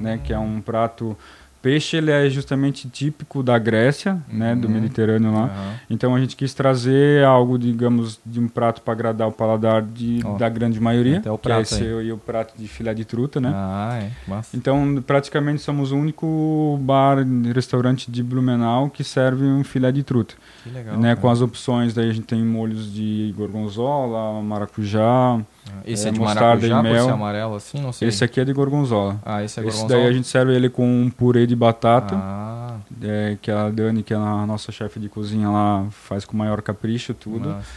né, 0.00 0.18
que 0.24 0.32
é 0.32 0.38
um 0.38 0.62
prato... 0.62 1.14
Peixe, 1.60 1.96
ele 1.96 2.10
é 2.10 2.28
justamente 2.30 2.88
típico 2.88 3.42
da 3.42 3.58
Grécia, 3.58 4.18
né, 4.28 4.54
do 4.54 4.68
Uhum. 4.68 4.74
Mediterrâneo 4.74 5.32
lá. 5.32 5.44
Aham. 5.44 5.74
Então 5.90 6.14
a 6.14 6.20
gente 6.20 6.36
quis 6.36 6.54
trazer 6.54 7.24
algo, 7.24 7.58
digamos, 7.58 8.20
de 8.24 8.38
um 8.38 8.46
prato 8.48 8.80
para 8.82 8.92
agradar 8.92 9.26
o 9.28 9.32
paladar 9.32 9.82
de, 9.82 10.20
Ó, 10.24 10.36
da 10.38 10.48
grande 10.48 10.80
maioria, 10.80 11.18
até 11.18 11.30
o 11.30 11.36
que 11.36 11.48
é 11.48 11.54
prato 11.54 11.62
esse 11.74 11.82
e 11.84 12.12
o 12.12 12.16
prato 12.18 12.54
de 12.56 12.68
filé 12.68 12.94
de 12.94 13.04
truta, 13.04 13.40
né? 13.40 13.52
Ah, 13.54 13.98
é. 14.02 14.10
Massa. 14.30 14.56
Então, 14.56 15.02
praticamente 15.06 15.60
somos 15.62 15.90
o 15.92 15.96
único 15.96 16.78
bar 16.82 17.18
restaurante 17.54 18.10
de 18.10 18.22
Blumenau 18.22 18.88
que 18.88 19.02
serve 19.02 19.44
um 19.44 19.64
filé 19.64 19.90
de 19.90 20.02
truta, 20.02 20.34
Que 20.62 20.70
legal. 20.70 20.96
né? 20.96 21.08
cara. 21.08 21.20
Com 21.20 21.28
as 21.28 21.40
opções, 21.40 21.92
daí 21.92 22.08
a 22.10 22.12
gente 22.12 22.26
tem 22.26 22.42
molhos 22.44 22.92
de 22.92 23.34
gorgonzola, 23.36 24.40
maracujá. 24.42 25.40
Esse 25.84 26.06
é, 26.06 26.08
é, 26.08 26.12
de 26.12 26.20
maracujá, 26.20 26.82
mel. 26.82 27.08
amarelo 27.10 27.54
assim? 27.56 27.80
Não 27.80 27.92
sei. 27.92 28.08
Esse 28.08 28.22
aqui 28.24 28.40
é 28.40 28.44
de 28.44 28.52
gorgonzola. 28.52 29.18
Ah, 29.24 29.42
esse 29.42 29.58
é 29.60 29.62
Esse 29.64 29.72
gorgonzola? 29.78 30.00
daí 30.02 30.08
a 30.08 30.12
gente 30.12 30.26
serve 30.28 30.54
ele 30.54 30.68
com 30.68 30.86
um 31.02 31.10
purê 31.10 31.46
de 31.46 31.54
batata, 31.56 32.14
Ah, 32.16 32.76
é, 33.02 33.36
que 33.40 33.50
a 33.50 33.68
Dani, 33.70 34.02
que 34.02 34.12
é 34.12 34.16
a 34.16 34.46
nossa 34.46 34.70
chefe 34.72 34.98
de 35.00 35.08
cozinha 35.08 35.48
lá, 35.48 35.86
faz 35.90 36.24
com 36.24 36.36
maior 36.36 36.60
capricho 36.62 37.14
tudo. 37.14 37.48
massa. 37.50 37.68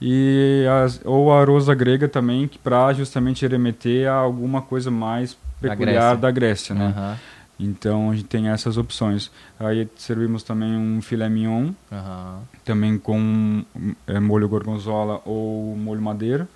E 0.00 0.64
as, 0.84 1.00
ou 1.04 1.32
a 1.32 1.44
rosa 1.44 1.74
grega 1.74 2.08
também, 2.08 2.46
que 2.46 2.56
para 2.58 2.92
justamente 2.92 3.44
remeter 3.46 4.08
a 4.08 4.14
alguma 4.14 4.62
coisa 4.62 4.90
mais 4.90 5.36
Da 5.60 5.70
peculiar 5.70 5.94
Grécia. 5.94 6.16
da 6.16 6.30
Grécia, 6.30 6.74
né? 6.74 6.94
Aham, 6.96 7.16
Então 7.58 8.10
a 8.10 8.14
gente 8.14 8.26
tem 8.28 8.48
essas 8.48 8.76
opções. 8.76 9.28
Aí 9.58 9.88
servimos 9.96 10.44
também 10.44 10.76
um 10.76 11.02
filé 11.02 11.28
mignon, 11.28 11.70
aham. 11.90 12.38
também 12.64 12.96
com 12.96 13.64
é, 14.06 14.20
molho 14.20 14.48
gorgonzola 14.48 15.20
ou 15.24 15.74
molho 15.76 16.00
madeira, 16.00 16.46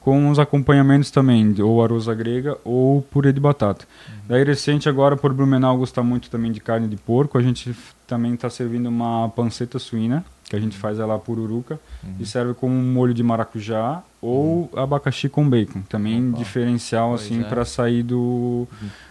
com 0.00 0.30
os 0.30 0.38
acompanhamentos 0.38 1.10
também, 1.10 1.54
ou 1.60 1.84
a 1.84 1.86
rosa 1.86 2.14
grega 2.14 2.56
ou 2.64 3.02
purê 3.02 3.32
de 3.32 3.40
batata. 3.40 3.86
Daí 4.26 4.42
recente 4.44 4.88
agora, 4.88 5.16
por 5.16 5.32
Blumenau 5.32 5.76
gostar 5.76 6.02
muito 6.02 6.30
também 6.30 6.50
de 6.50 6.60
carne 6.60 6.88
de 6.88 6.96
porco, 6.96 7.36
a 7.36 7.42
gente 7.42 7.74
também 8.06 8.34
está 8.34 8.48
servindo 8.48 8.88
uma 8.88 9.28
panceta 9.28 9.78
suína, 9.78 10.24
que 10.48 10.56
a 10.56 10.60
gente 10.60 10.76
faz 10.76 10.98
ela 10.98 11.18
pururuca, 11.18 11.78
e 12.18 12.26
serve 12.26 12.54
com 12.54 12.68
um 12.68 12.92
molho 12.92 13.14
de 13.14 13.22
maracujá 13.22 14.02
ou 14.20 14.70
abacaxi 14.74 15.28
com 15.28 15.48
bacon. 15.48 15.82
Também 15.82 16.28
Opa. 16.28 16.38
diferencial 16.38 17.10
Pois 17.10 17.22
assim 17.22 17.40
é. 17.40 17.44
para 17.44 17.64
sair 17.64 18.02
do, 18.02 18.66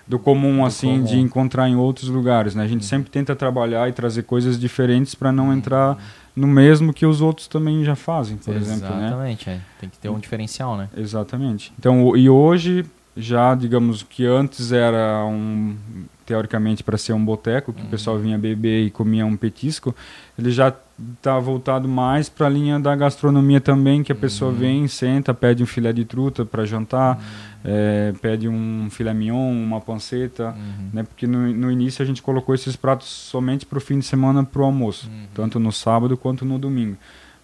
do 0.07 0.19
comum 0.19 0.65
assim 0.65 0.95
comum. 0.95 1.03
de 1.03 1.19
encontrar 1.19 1.69
em 1.69 1.75
outros 1.75 2.09
lugares, 2.09 2.55
né? 2.55 2.63
A 2.63 2.67
gente 2.67 2.85
sempre 2.85 3.09
tenta 3.09 3.35
trabalhar 3.35 3.87
e 3.87 3.93
trazer 3.93 4.23
coisas 4.23 4.59
diferentes 4.59 5.15
para 5.15 5.31
não 5.31 5.53
entrar 5.53 5.97
no 6.39 6.47
mesmo 6.47 6.93
que 6.93 7.05
os 7.05 7.21
outros 7.21 7.47
também 7.47 7.83
já 7.83 7.95
fazem, 7.95 8.37
por 8.37 8.55
exemplo, 8.55 8.89
né? 8.95 9.07
Exatamente, 9.07 9.49
é. 9.49 9.61
Tem 9.79 9.89
que 9.89 9.97
ter 9.97 10.09
um 10.09 10.19
diferencial, 10.19 10.77
né? 10.77 10.89
Exatamente. 10.95 11.73
Então, 11.77 12.15
e 12.15 12.29
hoje, 12.29 12.85
já, 13.15 13.53
digamos 13.53 14.03
que 14.03 14.25
antes 14.25 14.71
era 14.71 15.25
um, 15.25 15.75
teoricamente, 16.25 16.83
para 16.83 16.97
ser 16.97 17.13
um 17.13 17.23
boteco, 17.23 17.73
que 17.73 17.83
o 17.83 17.87
pessoal 17.87 18.17
vinha 18.17 18.37
beber 18.37 18.85
e 18.85 18.89
comia 18.89 19.25
um 19.25 19.35
petisco, 19.35 19.93
ele 20.37 20.51
já 20.51 20.73
está 21.17 21.37
voltado 21.39 21.87
mais 21.87 22.27
para 22.29 22.47
a 22.47 22.49
linha 22.49 22.79
da 22.79 22.95
gastronomia 22.95 23.61
também, 23.61 24.03
que 24.03 24.11
a 24.11 24.15
pessoa 24.15 24.51
vem, 24.51 24.87
senta, 24.87 25.33
pede 25.33 25.63
um 25.63 25.65
filé 25.65 25.91
de 25.93 26.03
truta 26.05 26.45
para 26.45 26.65
jantar, 26.65 27.19
eh, 27.63 28.13
pede 28.21 28.47
um 28.47 28.87
filé 28.89 29.13
mignon, 29.13 29.51
uma 29.51 29.79
panceta, 29.81 30.49
Uhum. 30.57 30.89
né? 30.93 31.03
Porque 31.03 31.25
no, 31.27 31.47
no 31.53 31.71
início 31.71 32.01
a 32.03 32.05
gente 32.05 32.21
colocou 32.21 32.53
esses 32.55 32.75
pratos 32.75 33.07
somente 33.07 33.65
para 33.65 33.77
o 33.77 33.81
fim 33.81 33.99
de 33.99 34.05
semana 34.05 34.43
para 34.43 34.61
o 34.61 34.65
almoço, 34.65 35.09
tanto 35.33 35.59
no 35.59 35.71
sábado 35.71 36.15
quanto 36.17 36.43
no 36.45 36.57
domingo. 36.59 36.97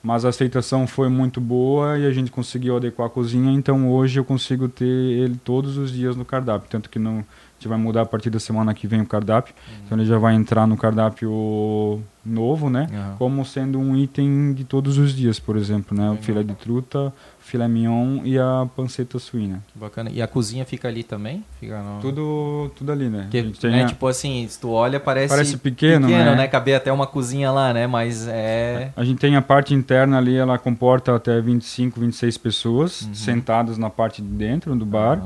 Mas 0.04 0.24
a 0.24 0.30
aceitação 0.30 0.86
foi 0.86 1.10
muito 1.10 1.41
boa 1.41 1.98
e 1.98 2.06
a 2.06 2.12
gente 2.12 2.30
conseguiu 2.30 2.78
adequar 2.78 3.08
a 3.08 3.10
cozinha, 3.10 3.52
então 3.52 3.89
hoje 3.91 4.20
eu 4.20 4.24
consigo 4.24 4.68
ter 4.70 4.86
ele 4.86 5.36
todos 5.44 5.78
os 5.78 5.91
dias 5.91 6.15
no 6.15 6.24
cardápio. 6.24 6.70
Tanto 6.70 6.89
que 6.91 7.00
não, 7.00 7.26
gente 7.65 7.67
vai 7.67 7.78
mudar 7.78 8.01
a 8.04 8.06
partir 8.06 8.30
da 8.30 8.39
semana 8.39 8.73
que 8.73 8.88
vem 8.88 9.01
o 9.01 9.06
cardápio, 9.06 9.54
então 9.86 9.97
ele 9.97 10.08
já 10.08 10.17
vai 10.17 10.36
entrar 10.36 10.67
no 10.67 10.78
cardápio 10.78 12.01
novo, 12.23 12.69
né? 12.69 12.88
Aham. 12.91 13.15
Como 13.17 13.45
sendo 13.45 13.80
um 13.80 13.95
item 13.95 14.54
de 14.54 14.63
todos 14.63 14.97
os 14.97 15.13
dias, 15.13 15.39
por 15.39 15.58
exemplo, 15.58 15.97
né? 15.97 16.10
O 16.10 16.15
filé 16.17 16.43
de 16.43 16.54
truta, 16.56 17.13
filé 17.39 17.67
mignon 17.67 18.21
e 18.23 18.38
a 18.39 18.67
panceta 18.75 19.19
suína. 19.19 19.63
Que 19.71 19.78
bacana. 19.78 20.10
E 20.12 20.21
a 20.21 20.28
cozinha 20.28 20.65
fica 20.65 20.88
ali 20.88 21.04
também? 21.04 21.43
Fica 21.60 21.82
no... 21.82 22.01
Tudo, 22.01 22.71
tudo 22.75 22.91
ali, 22.91 23.10
né? 23.10 23.28
Gente 23.32 23.60
tem 23.60 23.71
né, 23.71 23.86
tipo 23.86 24.08
assim, 24.08 24.47
se 24.47 24.60
tu 24.60 24.71
olha, 24.71 24.99
parece, 24.99 25.30
Parece 25.34 25.58
pequeno, 25.58 26.08
né? 26.08 26.47
Caber 26.47 26.75
até 26.78 26.91
uma 26.91 27.06
cozinha 27.06 27.51
lá, 27.51 27.73
né? 27.73 27.86
Mas 27.86 28.28
é... 28.28 28.91
A 28.95 29.04
gente 29.04 29.19
tem 29.19 29.36
a 29.36 29.41
parte 29.41 29.73
interna 29.73 30.17
ali, 30.17 30.36
ela 30.36 30.58
comporta 30.58 31.15
até 31.15 31.39
25, 31.41 31.99
26 31.99 32.38
pessoas 32.38 33.01
Uhum. 33.01 33.13
sentadas 33.13 33.78
na 33.78 33.89
parte 33.89 34.21
de 34.21 34.28
dentro 34.28 34.75
do 34.75 34.86
bar. 34.86 35.21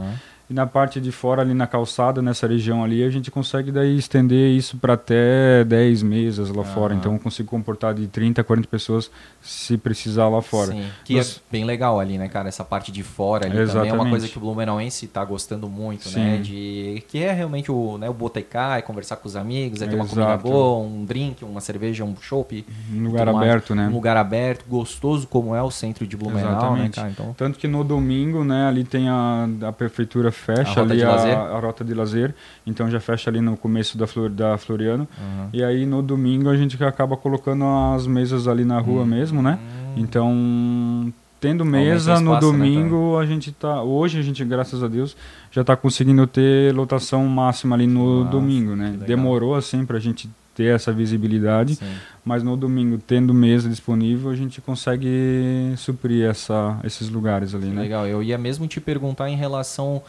E 0.49 0.53
na 0.53 0.65
parte 0.65 0.99
de 0.99 1.11
fora, 1.11 1.43
ali 1.43 1.53
na 1.53 1.67
calçada, 1.67 2.23
nessa 2.23 2.47
região 2.47 2.83
ali, 2.83 3.03
a 3.03 3.09
gente 3.11 3.29
consegue 3.29 3.71
daí 3.71 3.95
estender 3.95 4.51
isso 4.51 4.77
para 4.77 4.93
até 4.93 5.63
10 5.63 6.01
mesas 6.01 6.49
lá 6.49 6.63
fora. 6.63 6.93
Aham. 6.93 6.99
Então 6.99 7.13
eu 7.13 7.19
consigo 7.19 7.47
comportar 7.47 7.93
de 7.93 8.07
30 8.07 8.41
a 8.41 8.43
40 8.43 8.67
pessoas 8.67 9.11
se 9.39 9.77
precisar 9.77 10.27
lá 10.27 10.41
fora. 10.41 10.71
Sim, 10.71 10.85
que 11.05 11.19
é 11.19 11.23
bem 11.51 11.65
legal 11.65 11.99
ali, 11.99 12.17
né, 12.17 12.27
cara? 12.27 12.47
Essa 12.49 12.63
parte 12.63 12.91
de 12.91 13.03
fora 13.03 13.45
ali 13.45 13.53
também 13.53 13.61
é 13.61 13.73
uma 13.73 13.83
Exatamente. 13.85 14.09
coisa 14.09 14.27
que 14.27 14.37
o 14.37 14.41
Blumenauense 14.41 15.05
tá 15.05 15.23
gostando 15.23 15.69
muito, 15.69 16.09
Sim. 16.09 16.19
né? 16.19 16.37
De, 16.37 17.03
que 17.07 17.19
é 17.19 17.31
realmente 17.31 17.71
o, 17.71 17.99
né, 17.99 18.09
o 18.09 18.13
botecar, 18.13 18.79
é 18.79 18.81
conversar 18.81 19.17
com 19.17 19.27
os 19.27 19.35
amigos, 19.35 19.83
é 19.83 19.87
ter 19.87 19.95
uma 19.95 20.05
Exato. 20.05 20.19
comida 20.19 20.37
boa, 20.37 20.83
um 20.83 21.05
drink, 21.05 21.45
uma 21.45 21.61
cerveja, 21.61 22.03
um 22.03 22.15
chopp. 22.19 22.65
Um 22.91 23.03
lugar 23.03 23.29
aberto, 23.29 23.75
né? 23.75 23.87
Um 23.87 23.93
lugar 23.93 24.17
aberto, 24.17 24.65
gostoso 24.67 25.27
como 25.27 25.53
é 25.53 25.61
o 25.61 25.69
centro 25.69 26.07
de 26.07 26.17
Blumenau, 26.17 26.53
Exatamente. 26.53 26.81
né, 26.83 26.89
cara? 26.89 27.09
Então, 27.11 27.35
Tanto 27.37 27.59
que 27.59 27.67
no 27.67 27.83
domingo, 27.83 28.43
né, 28.43 28.67
ali 28.67 28.83
tem 28.83 29.07
a, 29.09 29.47
a 29.67 29.71
prefeitura 29.71 30.31
fecha 30.39 30.79
a 30.79 30.83
ali 30.83 31.03
a, 31.03 31.11
a, 31.11 31.59
rota 31.59 31.83
de 31.83 31.93
lazer, 31.93 32.33
então 32.65 32.89
já 32.89 32.99
fecha 32.99 33.29
ali 33.29 33.41
no 33.41 33.57
começo 33.57 33.97
da, 33.97 34.07
Flor, 34.07 34.29
da 34.29 34.57
Floriano. 34.57 35.07
Uhum. 35.19 35.49
E 35.53 35.63
aí 35.63 35.85
no 35.85 36.01
domingo 36.01 36.49
a 36.49 36.57
gente 36.57 36.81
acaba 36.83 37.15
colocando 37.15 37.63
as 37.95 38.07
mesas 38.07 38.47
ali 38.47 38.65
na 38.65 38.79
rua 38.79 39.01
uhum. 39.01 39.07
mesmo, 39.07 39.41
né? 39.41 39.59
Então 39.95 41.13
tendo 41.39 41.63
mesa 41.63 42.13
espaço, 42.13 42.23
no 42.23 42.33
né, 42.33 42.39
domingo, 42.39 43.17
né, 43.17 43.23
a 43.23 43.25
gente 43.25 43.51
tá. 43.51 43.81
Hoje 43.81 44.19
a 44.19 44.21
gente, 44.21 44.43
graças 44.43 44.83
a 44.83 44.87
Deus, 44.87 45.15
já 45.51 45.61
está 45.61 45.75
conseguindo 45.75 46.25
ter 46.27 46.73
lotação 46.75 47.25
máxima 47.25 47.75
ali 47.75 47.87
no 47.87 48.19
Nossa, 48.19 48.31
domingo, 48.31 48.75
né? 48.75 48.97
Demorou 49.05 49.55
assim 49.55 49.85
para 49.85 49.97
a 49.97 49.99
gente 49.99 50.29
ter 50.53 50.75
essa 50.75 50.91
visibilidade, 50.91 51.75
Sim. 51.75 51.85
mas 52.25 52.43
no 52.43 52.57
domingo, 52.57 52.97
tendo 52.97 53.33
mesa 53.33 53.69
disponível, 53.69 54.29
a 54.29 54.35
gente 54.35 54.59
consegue 54.59 55.73
suprir 55.77 56.25
essa, 56.29 56.77
esses 56.83 57.09
lugares 57.09 57.55
ali, 57.55 57.67
né? 57.67 57.83
Legal. 57.83 58.05
Eu 58.05 58.21
ia 58.21 58.37
mesmo 58.37 58.67
te 58.67 58.81
perguntar 58.81 59.29
em 59.29 59.37
relação 59.37 60.01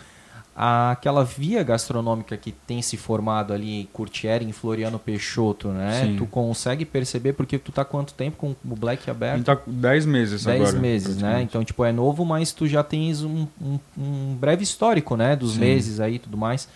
aquela 0.55 1.25
via 1.25 1.63
gastronômica 1.63 2.37
que 2.37 2.53
tem 2.53 2.83
se 2.83 2.97
formado 2.97 3.53
ali, 3.53 3.89
Curtieri, 3.93 4.45
em 4.45 4.53
Floriano 4.53 4.99
Peixoto, 4.99 5.69
né? 5.69 6.05
Sim. 6.05 6.17
Tu 6.17 6.27
consegue 6.27 6.85
perceber 6.85 7.33
porque 7.33 7.59
tu 7.59 7.73
tá 7.73 7.85
quanto 7.85 8.15
tempo 8.15 8.37
com 8.37 8.51
o 8.51 8.77
Black 8.77 9.09
aberto? 9.11 9.35
A 9.35 9.37
gente 9.37 9.47
tá 9.47 9.59
10 9.67 10.07
meses 10.07 10.45
10 10.45 10.57
agora. 10.57 10.73
10 10.73 10.83
meses, 10.83 11.17
né? 11.17 11.43
Então, 11.43 11.65
tipo, 11.65 11.85
é 11.85 11.93
novo, 11.93 12.25
mas 12.25 12.53
tu 12.53 12.67
já 12.67 12.83
tens 12.83 13.23
um, 13.23 13.47
um, 13.61 13.79
um 13.97 14.37
breve 14.39 14.63
histórico, 14.63 15.17
né? 15.17 15.37
Dos 15.37 15.53
Sim. 15.53 15.61
meses 15.61 16.01
aí 16.01 16.17
e 16.17 16.19
tudo 16.19 16.37
mais. 16.37 16.69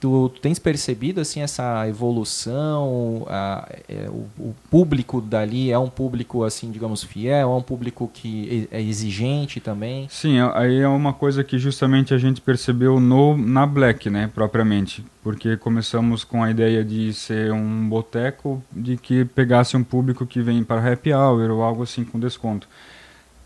Tu, 0.00 0.28
tu, 0.28 0.40
tens 0.40 0.58
percebido 0.58 1.20
assim 1.20 1.40
essa 1.40 1.86
evolução? 1.88 3.26
A, 3.28 3.68
é, 3.88 4.08
o, 4.08 4.26
o, 4.38 4.54
público 4.70 5.20
dali 5.20 5.70
é 5.70 5.78
um 5.78 5.88
público 5.88 6.44
assim, 6.44 6.70
digamos, 6.70 7.02
fiel? 7.02 7.50
É 7.50 7.54
um 7.54 7.62
público 7.62 8.08
que 8.12 8.68
é 8.70 8.80
exigente 8.80 9.60
também? 9.60 10.06
Sim, 10.08 10.38
aí 10.54 10.78
é 10.78 10.88
uma 10.88 11.12
coisa 11.12 11.42
que 11.42 11.58
justamente 11.58 12.14
a 12.14 12.18
gente 12.18 12.40
percebeu 12.40 13.00
no 13.00 13.36
na 13.36 13.66
Black, 13.66 14.08
né, 14.08 14.30
propriamente, 14.32 15.04
porque 15.22 15.56
começamos 15.56 16.24
com 16.24 16.42
a 16.42 16.50
ideia 16.50 16.84
de 16.84 17.12
ser 17.12 17.52
um 17.52 17.88
boteco 17.88 18.62
de 18.72 18.96
que 18.96 19.24
pegasse 19.24 19.76
um 19.76 19.82
público 19.82 20.26
que 20.26 20.40
vem 20.40 20.62
para 20.62 20.92
happy 20.92 21.12
hour 21.12 21.50
ou 21.50 21.62
algo 21.62 21.82
assim 21.82 22.04
com 22.04 22.18
desconto 22.18 22.68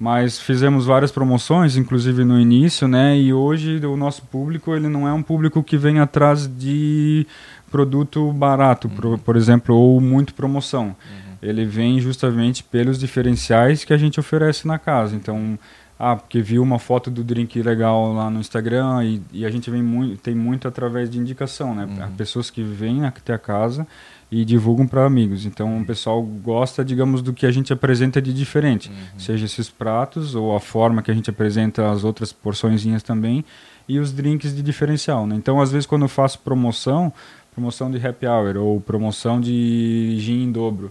mas 0.03 0.37
fizemos 0.37 0.85
várias 0.85 1.13
promoções, 1.13 1.77
inclusive 1.77 2.25
no 2.25 2.37
início, 2.41 2.89
né? 2.89 3.17
E 3.17 3.33
hoje 3.33 3.77
o 3.87 3.97
nosso 3.97 4.23
público 4.23 4.75
ele 4.75 4.89
não 4.89 5.07
é 5.07 5.13
um 5.13 5.23
público 5.23 5.63
que 5.63 5.77
vem 5.77 6.01
atrás 6.01 6.49
de 6.49 7.25
produto 7.71 8.33
barato, 8.33 8.89
uhum. 8.89 8.97
por, 8.97 9.19
por, 9.21 9.37
exemplo, 9.37 9.77
ou 9.77 10.01
muito 10.01 10.35
promoção. 10.35 10.87
Uhum. 10.87 11.37
Ele 11.41 11.65
vem 11.65 12.01
justamente 12.01 12.65
pelos 12.65 12.99
diferenciais 12.99 13.85
que 13.85 13.93
a 13.93 13.97
gente 13.97 14.19
oferece 14.19 14.67
na 14.67 14.77
casa. 14.77 15.15
Então, 15.15 15.57
ah, 15.97 16.17
porque 16.17 16.43
viu 16.43 16.65
uma 16.65 16.81
foto 16.81 17.09
do 17.09 17.23
drink 17.23 17.63
legal 17.63 18.13
lá 18.13 18.29
no 18.29 18.41
Instagram 18.41 19.05
e, 19.05 19.23
e 19.33 19.47
a 19.47 19.51
gente 19.51 19.71
vem 19.71 19.85
muito, 19.85 20.21
tem 20.21 20.35
muito 20.35 20.67
através 20.67 21.09
de 21.09 21.17
indicação, 21.17 21.77
né? 21.77 21.85
Uhum. 21.85 22.17
Pessoas 22.17 22.51
que 22.51 22.61
vêm 22.61 23.05
até 23.07 23.35
a 23.35 23.39
casa 23.39 23.87
e 24.33 24.47
divulgam 24.47 24.87
para 24.87 25.05
amigos. 25.05 25.45
Então 25.45 25.83
o 25.83 25.85
pessoal 25.85 26.23
gosta, 26.23 26.83
digamos, 26.83 27.21
do 27.21 27.35
que 27.35 27.45
a 27.45 27.51
gente 27.51 27.71
apresenta 27.71 28.21
de 28.21 28.33
diferente, 28.33 28.89
uhum. 28.89 29.19
seja 29.19 29.45
esses 29.45 29.69
pratos 29.69 30.35
ou 30.35 30.57
a 30.57 30.61
forma 30.61 31.03
que 31.03 31.11
a 31.11 31.15
gente 31.15 31.29
apresenta 31.29 31.91
as 31.91 32.03
outras 32.03 32.33
porçõezinhas 32.33 33.03
também 33.03 33.45
e 33.87 33.99
os 33.99 34.11
drinks 34.11 34.57
de 34.57 34.63
diferencial. 34.63 35.27
Né? 35.27 35.37
Então 35.37 35.61
às 35.61 35.71
vezes 35.71 35.87
quando 35.87 36.03
eu 36.03 36.09
faço 36.09 36.39
promoção, 36.39 37.13
promoção 37.53 37.91
de 37.91 38.05
happy 38.05 38.27
hour 38.27 38.57
ou 38.57 38.81
promoção 38.81 39.39
de 39.39 40.17
gin 40.19 40.45
em 40.45 40.51
dobro, 40.51 40.91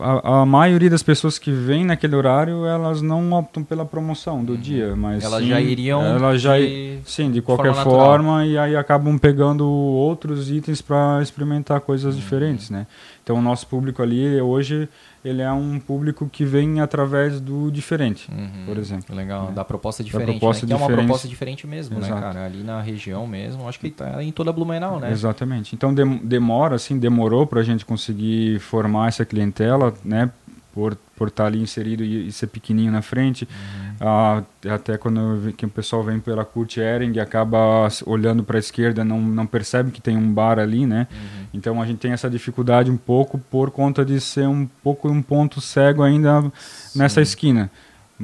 a, 0.00 0.40
a, 0.40 0.46
maioria 0.46 0.90
das 0.90 1.02
pessoas 1.02 1.38
que 1.38 1.50
vêm 1.50 1.84
naquele 1.84 2.16
horário 2.16 2.66
elas 2.66 3.00
não 3.00 3.32
optam 3.32 3.62
pela 3.62 3.84
promoção 3.84 4.44
do 4.44 4.54
uhum. 4.54 4.60
dia 4.60 4.96
mas 4.96 5.24
elas 5.24 5.42
sim, 5.42 5.48
já 5.48 5.60
iriam 5.60 6.02
elas 6.02 6.40
já 6.40 6.58
de 6.58 6.98
sim 7.04 7.30
de 7.30 7.40
qualquer 7.40 7.74
forma, 7.74 7.90
forma 7.90 8.46
e 8.46 8.58
aí 8.58 8.76
acabam 8.76 9.18
pegando 9.18 9.68
outros 9.68 10.50
itens 10.50 10.82
para 10.82 11.20
experimentar 11.22 11.80
coisas 11.80 12.14
uhum. 12.14 12.20
diferentes 12.20 12.70
né 12.70 12.86
então 13.22 13.36
o 13.36 13.42
nosso 13.42 13.66
público 13.66 14.02
ali 14.02 14.40
hoje 14.40 14.88
ele 15.24 15.40
é 15.40 15.50
um 15.50 15.80
público 15.80 16.28
que 16.30 16.44
vem 16.44 16.80
através 16.80 17.40
do 17.40 17.70
diferente, 17.70 18.30
uhum, 18.30 18.66
por 18.66 18.76
exemplo. 18.76 19.16
Legal, 19.16 19.46
né? 19.46 19.52
da 19.52 19.64
proposta 19.64 20.04
diferente, 20.04 20.26
da 20.26 20.32
proposta 20.32 20.66
né? 20.66 20.68
que 20.68 20.82
é 20.82 20.86
uma 20.86 20.94
proposta 20.94 21.26
diferente 21.26 21.66
mesmo, 21.66 21.98
né, 21.98 22.06
Exato. 22.06 22.20
né, 22.20 22.26
cara? 22.26 22.44
Ali 22.44 22.62
na 22.62 22.80
região 22.82 23.26
mesmo, 23.26 23.66
acho 23.66 23.80
que 23.80 23.86
está 23.86 24.22
em 24.22 24.30
toda 24.30 24.50
a 24.50 24.52
Blumenau, 24.52 25.00
né? 25.00 25.10
Exatamente. 25.10 25.74
Então 25.74 25.94
demora, 25.94 26.76
assim, 26.76 26.98
demorou 26.98 27.46
para 27.46 27.60
a 27.60 27.64
gente 27.64 27.86
conseguir 27.86 28.58
formar 28.60 29.08
essa 29.08 29.24
clientela, 29.24 29.94
né? 30.04 30.30
por, 30.74 30.98
por 31.16 31.28
estar 31.28 31.44
tá 31.44 31.46
ali 31.46 31.60
inserido 31.60 32.04
e, 32.04 32.26
e 32.26 32.32
ser 32.32 32.48
pequenininho 32.48 32.90
na 32.90 33.00
frente. 33.00 33.44
Uhum. 33.48 33.83
Ah, 34.00 34.42
até 34.70 34.96
quando 34.98 35.52
que 35.56 35.66
o 35.66 35.68
pessoal 35.68 36.02
vem 36.02 36.20
pela 36.20 36.44
Kurt 36.44 36.76
Ehring 36.76 37.18
acaba 37.18 37.88
olhando 38.06 38.42
para 38.42 38.58
a 38.58 38.60
esquerda, 38.60 39.04
não, 39.04 39.20
não 39.20 39.46
percebe 39.46 39.90
que 39.90 40.00
tem 40.00 40.16
um 40.16 40.32
bar 40.32 40.58
ali, 40.58 40.86
né? 40.86 41.06
Uhum. 41.10 41.46
Então 41.54 41.82
a 41.82 41.86
gente 41.86 41.98
tem 41.98 42.12
essa 42.12 42.28
dificuldade 42.28 42.90
um 42.90 42.96
pouco 42.96 43.38
por 43.38 43.70
conta 43.70 44.04
de 44.04 44.20
ser 44.20 44.48
um 44.48 44.66
pouco 44.82 45.08
um 45.08 45.22
ponto 45.22 45.60
cego 45.60 46.02
ainda 46.02 46.42
Sim. 46.58 46.98
nessa 46.98 47.20
esquina 47.20 47.70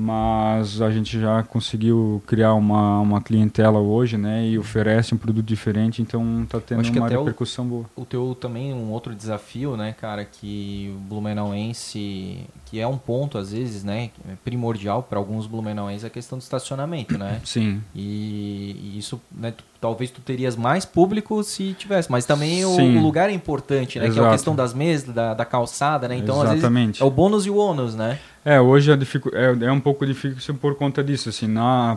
mas 0.01 0.81
a 0.81 0.91
gente 0.91 1.21
já 1.21 1.43
conseguiu 1.43 2.23
criar 2.27 2.55
uma, 2.55 3.01
uma 3.01 3.21
clientela 3.21 3.79
hoje, 3.79 4.17
né, 4.17 4.47
e 4.47 4.59
oferece 4.59 5.15
um 5.15 5.19
produto 5.19 5.45
diferente, 5.45 6.01
então 6.01 6.45
está 6.45 6.59
tendo 6.59 6.89
uma 6.89 7.09
repercussão 7.09 7.67
o, 7.67 7.69
boa. 7.69 7.85
O 7.95 8.05
teu 8.07 8.35
também 8.35 8.73
um 8.73 8.91
outro 8.91 9.15
desafio, 9.15 9.77
né, 9.77 9.93
cara, 9.93 10.25
que 10.25 10.93
o 10.97 11.01
Blumenauense, 11.01 12.47
que 12.65 12.81
é 12.81 12.87
um 12.87 12.97
ponto 12.97 13.37
às 13.37 13.53
vezes, 13.53 13.85
né, 13.85 14.11
primordial 14.43 15.03
para 15.03 15.19
alguns 15.19 15.47
Blumenauenses 15.47 16.05
é 16.05 16.07
a 16.07 16.11
questão 16.11 16.39
do 16.39 16.43
estacionamento, 16.43 17.19
né? 17.19 17.41
Sim. 17.45 17.83
E, 17.95 18.77
e 18.83 18.99
isso, 18.99 19.21
né, 19.31 19.51
tu, 19.51 19.65
talvez 19.81 20.11
tu 20.11 20.23
terias 20.23 20.57
mais 20.57 20.87
público 20.87 21.43
se 21.45 21.75
tivesse, 21.75 22.11
mas 22.11 22.25
também 22.25 22.65
o, 22.65 22.71
o, 22.71 23.03
lugar 23.03 23.29
é 23.29 23.33
importante, 23.33 23.99
né, 23.99 24.07
Exato. 24.07 24.21
que 24.21 24.25
é 24.25 24.29
a 24.29 24.33
questão 24.33 24.55
das 24.57 24.73
mesas, 24.73 25.15
da, 25.15 25.35
da 25.35 25.45
calçada, 25.45 26.09
né? 26.09 26.17
Então 26.17 26.37
Exatamente. 26.43 26.63
às 26.63 26.87
vezes 26.87 27.01
é 27.01 27.05
o 27.05 27.11
bônus 27.11 27.45
e 27.45 27.51
o 27.51 27.57
ônus, 27.57 27.95
né? 27.95 28.19
É, 28.45 28.61
hoje 28.61 28.91
é, 28.91 28.95
é, 28.95 29.65
é, 29.67 29.73
um 29.73 29.81
pouco 29.81 30.07
difícil 30.07 30.55
por 30.55 30.75
conta 30.75 31.05
disso, 31.05 31.29
assim, 31.29 31.47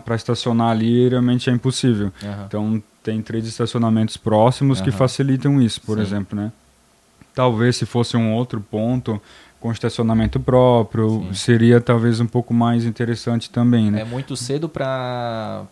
para 0.04 0.16
estacionar 0.16 0.72
ali 0.72 1.08
realmente 1.08 1.50
é 1.50 1.54
impossível. 1.54 2.12
Uhum. 2.22 2.46
Então 2.46 2.84
tem 3.02 3.22
três 3.22 3.48
estacionamentos 3.48 4.18
próximos 4.18 4.80
uhum. 4.80 4.86
que 4.86 4.92
facilitam 4.92 5.62
isso, 5.62 5.82
por 5.82 5.98
Sim. 5.98 6.04
exemplo, 6.04 6.40
né? 6.40 6.52
Talvez 7.34 7.78
se 7.78 7.86
fosse 7.86 8.16
um 8.18 8.34
outro 8.34 8.60
ponto 8.62 9.22
com 9.60 9.72
estacionamento 9.72 10.40
próprio, 10.40 11.24
Sim. 11.28 11.34
seria 11.34 11.80
talvez 11.80 12.20
um 12.20 12.28
pouco 12.28 12.54
mais 12.54 12.86
interessante 12.86 13.50
também, 13.50 13.90
né? 13.90 14.02
É 14.02 14.06
muito 14.06 14.36
cedo 14.36 14.68
para 14.68 15.66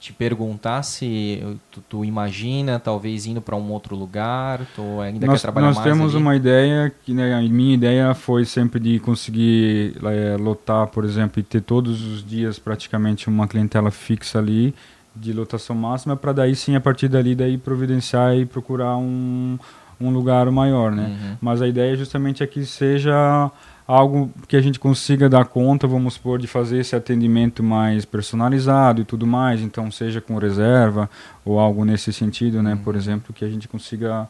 te 0.00 0.12
perguntar 0.12 0.82
se 0.82 1.42
tu, 1.72 1.80
tu 1.88 2.04
imagina 2.04 2.78
talvez 2.78 3.26
indo 3.26 3.40
para 3.40 3.56
um 3.56 3.70
outro 3.72 3.96
lugar, 3.96 4.64
tu 4.74 5.00
ainda 5.00 5.26
nós, 5.26 5.40
quer 5.40 5.42
trabalhar 5.42 5.66
nós 5.66 5.76
mais 5.76 5.88
Nós 5.88 5.96
temos 5.96 6.14
ali? 6.14 6.22
uma 6.22 6.36
ideia, 6.36 6.92
que 7.04 7.12
né, 7.12 7.34
a 7.34 7.42
minha 7.42 7.74
ideia 7.74 8.14
foi 8.14 8.44
sempre 8.44 8.78
de 8.78 9.00
conseguir 9.00 9.96
é, 10.04 10.36
lotar, 10.36 10.86
por 10.86 11.04
exemplo, 11.04 11.40
e 11.40 11.42
ter 11.42 11.62
todos 11.62 12.00
os 12.02 12.24
dias 12.24 12.58
praticamente 12.58 13.28
uma 13.28 13.48
clientela 13.48 13.90
fixa 13.90 14.38
ali 14.38 14.74
de 15.14 15.32
lotação 15.32 15.74
máxima 15.74 16.16
para 16.16 16.32
daí 16.32 16.54
sim 16.54 16.76
a 16.76 16.80
partir 16.80 17.08
dali 17.08 17.34
daí 17.34 17.58
providenciar 17.58 18.36
e 18.36 18.46
procurar 18.46 18.96
um, 18.96 19.58
um 20.00 20.10
lugar 20.10 20.48
maior, 20.50 20.92
né? 20.92 21.06
Uhum. 21.08 21.36
Mas 21.40 21.60
a 21.60 21.66
ideia 21.66 21.96
justamente 21.96 22.42
é 22.42 22.46
que 22.46 22.64
seja 22.64 23.50
algo 23.88 24.30
que 24.46 24.54
a 24.54 24.60
gente 24.60 24.78
consiga 24.78 25.30
dar 25.30 25.46
conta, 25.46 25.86
vamos 25.86 26.14
supor, 26.14 26.38
de 26.38 26.46
fazer 26.46 26.78
esse 26.78 26.94
atendimento 26.94 27.62
mais 27.62 28.04
personalizado 28.04 29.00
e 29.00 29.04
tudo 29.04 29.26
mais, 29.26 29.62
então 29.62 29.90
seja 29.90 30.20
com 30.20 30.36
reserva 30.36 31.08
ou 31.42 31.58
algo 31.58 31.86
nesse 31.86 32.12
sentido, 32.12 32.62
né? 32.62 32.74
Uhum. 32.74 32.78
Por 32.78 32.94
exemplo, 32.94 33.32
que 33.32 33.46
a 33.46 33.48
gente 33.48 33.66
consiga 33.66 34.28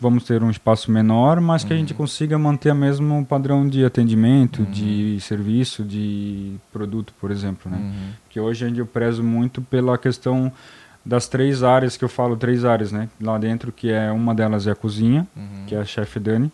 vamos 0.00 0.24
ter 0.24 0.42
um 0.44 0.50
espaço 0.50 0.92
menor, 0.92 1.40
mas 1.40 1.64
que 1.64 1.72
a 1.72 1.76
gente 1.76 1.92
uhum. 1.92 1.98
consiga 1.98 2.38
manter 2.38 2.72
o 2.72 2.74
mesmo 2.74 3.24
padrão 3.24 3.68
de 3.68 3.84
atendimento, 3.84 4.62
uhum. 4.62 4.70
de 4.70 5.18
serviço, 5.20 5.84
de 5.84 6.54
produto, 6.72 7.12
por 7.20 7.30
exemplo, 7.30 7.70
né? 7.70 7.78
Uhum. 7.78 8.10
Que 8.30 8.38
hoje 8.38 8.72
eu 8.76 8.86
prezo 8.86 9.22
muito 9.22 9.60
pela 9.60 9.98
questão 9.98 10.52
das 11.04 11.26
três 11.26 11.62
áreas 11.62 11.96
que 11.96 12.04
eu 12.04 12.08
falo, 12.08 12.36
três 12.36 12.64
áreas, 12.64 12.92
né? 12.92 13.08
Lá 13.20 13.38
dentro, 13.38 13.72
que 13.72 13.90
é 13.90 14.10
uma 14.12 14.34
delas 14.34 14.66
é 14.66 14.70
a 14.70 14.74
cozinha, 14.74 15.26
uhum. 15.36 15.64
que 15.66 15.74
é 15.74 15.78
a 15.78 15.84
chefe 15.84 16.20
Dani. 16.20 16.52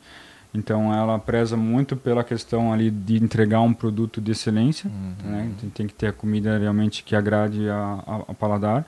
Então 0.55 0.95
ela 0.95 1.19
preza 1.19 1.57
muito 1.57 1.97
pela 1.97 2.23
questão 2.23 2.73
ali 2.73 2.89
de 2.91 3.23
entregar 3.23 3.61
um 3.61 3.75
produto 3.75 4.21
de 4.21 4.31
excelência, 4.31 4.89
uhum. 4.89 5.31
né? 5.31 5.51
Tem, 5.61 5.71
tem, 5.71 5.87
que 5.89 5.95
ter 5.95 6.07
a 6.07 6.13
comida 6.13 6.57
realmente 6.57 7.03
que 7.03 7.17
agrade 7.17 7.69
a, 7.69 8.03
a, 8.07 8.17
a, 8.29 8.35
paladar. 8.35 8.87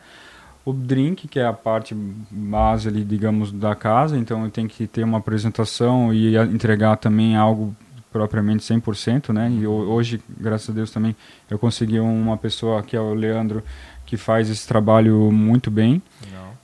O 0.64 0.72
drink, 0.72 1.26
que 1.26 1.40
é 1.40 1.46
a 1.46 1.52
parte 1.52 1.94
base 2.30 2.88
ali, 2.88 3.04
digamos, 3.04 3.50
da 3.52 3.74
casa, 3.74 4.16
então 4.16 4.48
tem 4.48 4.68
que 4.68 4.86
ter 4.86 5.04
uma 5.04 5.18
apresentação 5.18 6.14
e 6.14 6.36
entregar 6.36 6.96
também 6.96 7.36
algo 7.36 7.74
propriamente 8.12 8.62
100%, 8.62 9.32
né? 9.32 9.50
E 9.50 9.66
hoje, 9.66 10.20
graças 10.28 10.70
a 10.70 10.72
Deus 10.72 10.90
também, 10.90 11.14
eu 11.50 11.58
consegui 11.58 12.00
uma 12.00 12.36
pessoa 12.36 12.82
que 12.82 12.96
é 12.96 13.00
o 13.00 13.12
Leandro, 13.12 13.62
que 14.06 14.16
faz 14.16 14.48
esse 14.48 14.66
trabalho 14.66 15.30
muito 15.30 15.70
bem. 15.70 16.00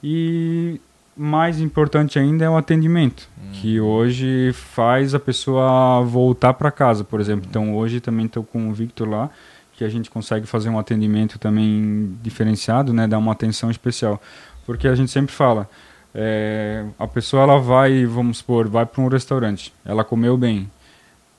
E 0.03 0.81
mais 1.17 1.61
importante 1.61 2.19
ainda 2.19 2.45
é 2.45 2.51
o 2.51 2.57
atendimento, 2.57 3.29
hum. 3.39 3.51
que 3.53 3.81
hoje 3.81 4.53
faz 4.53 5.15
a 5.15 5.21
pessoa 5.21 6.03
voltar 6.03 6.55
para 6.55 6.71
casa, 6.71 7.05
por 7.05 7.21
exemplo. 7.21 7.47
Então 7.49 7.77
hoje 7.77 8.01
também 8.01 8.27
estou 8.27 8.43
com 8.43 8.69
o 8.69 8.73
Victor 8.73 9.09
lá, 9.09 9.31
que 9.73 9.85
a 9.85 9.89
gente 9.89 10.11
consegue 10.11 10.47
fazer 10.47 10.69
um 10.69 10.79
atendimento 10.79 11.39
também 11.39 12.17
diferenciado, 12.23 12.93
né? 12.93 13.07
Dar 13.07 13.19
uma 13.19 13.33
atenção 13.33 13.71
especial. 13.71 14.21
Porque 14.65 14.87
a 14.87 14.95
gente 14.95 15.11
sempre 15.11 15.35
fala, 15.35 15.69
é, 16.15 16.85
a 16.99 17.07
pessoa 17.07 17.43
ela 17.43 17.59
vai, 17.59 18.05
vamos 18.07 18.39
supor, 18.39 18.69
vai 18.69 18.87
para 18.87 19.03
um 19.03 19.09
restaurante, 19.09 19.73
ela 19.85 20.05
comeu 20.05 20.37
bem, 20.37 20.71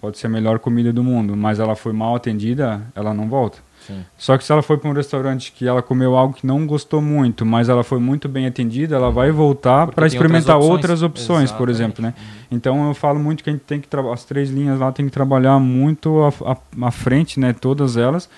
pode 0.01 0.17
ser 0.17 0.27
a 0.27 0.29
melhor 0.29 0.59
comida 0.59 0.91
do 0.91 1.03
mundo, 1.03 1.37
mas 1.37 1.59
ela 1.59 1.75
foi 1.75 1.93
mal 1.93 2.15
atendida, 2.15 2.81
ela 2.95 3.13
não 3.13 3.29
volta. 3.29 3.59
Sim. 3.85 4.05
Só 4.17 4.37
que 4.37 4.43
se 4.43 4.51
ela 4.51 4.61
foi 4.61 4.77
para 4.77 4.89
um 4.89 4.93
restaurante 4.93 5.51
que 5.51 5.67
ela 5.67 5.81
comeu 5.81 6.15
algo 6.15 6.33
que 6.33 6.45
não 6.45 6.65
gostou 6.65 7.01
muito, 7.01 7.45
mas 7.45 7.69
ela 7.69 7.83
foi 7.83 7.99
muito 7.99 8.29
bem 8.29 8.45
atendida, 8.45 8.95
ela 8.95 9.11
vai 9.11 9.31
voltar 9.31 9.87
para 9.87 10.07
experimentar 10.07 10.57
outras 10.57 11.01
opções, 11.01 11.03
outras 11.03 11.03
opções 11.03 11.51
por 11.51 11.69
exemplo, 11.69 12.01
né? 12.01 12.13
Uhum. 12.17 12.57
Então 12.57 12.87
eu 12.87 12.93
falo 12.93 13.19
muito 13.19 13.43
que 13.43 13.49
a 13.49 13.53
gente 13.53 13.63
tem 13.63 13.79
que 13.79 13.87
as 14.11 14.23
três 14.23 14.49
linhas 14.49 14.79
lá 14.79 14.91
tem 14.91 15.05
que 15.05 15.11
trabalhar 15.11 15.59
muito 15.59 16.19
à 16.81 16.91
frente, 16.91 17.39
né? 17.39 17.53
Todas 17.53 17.97
elas 17.97 18.29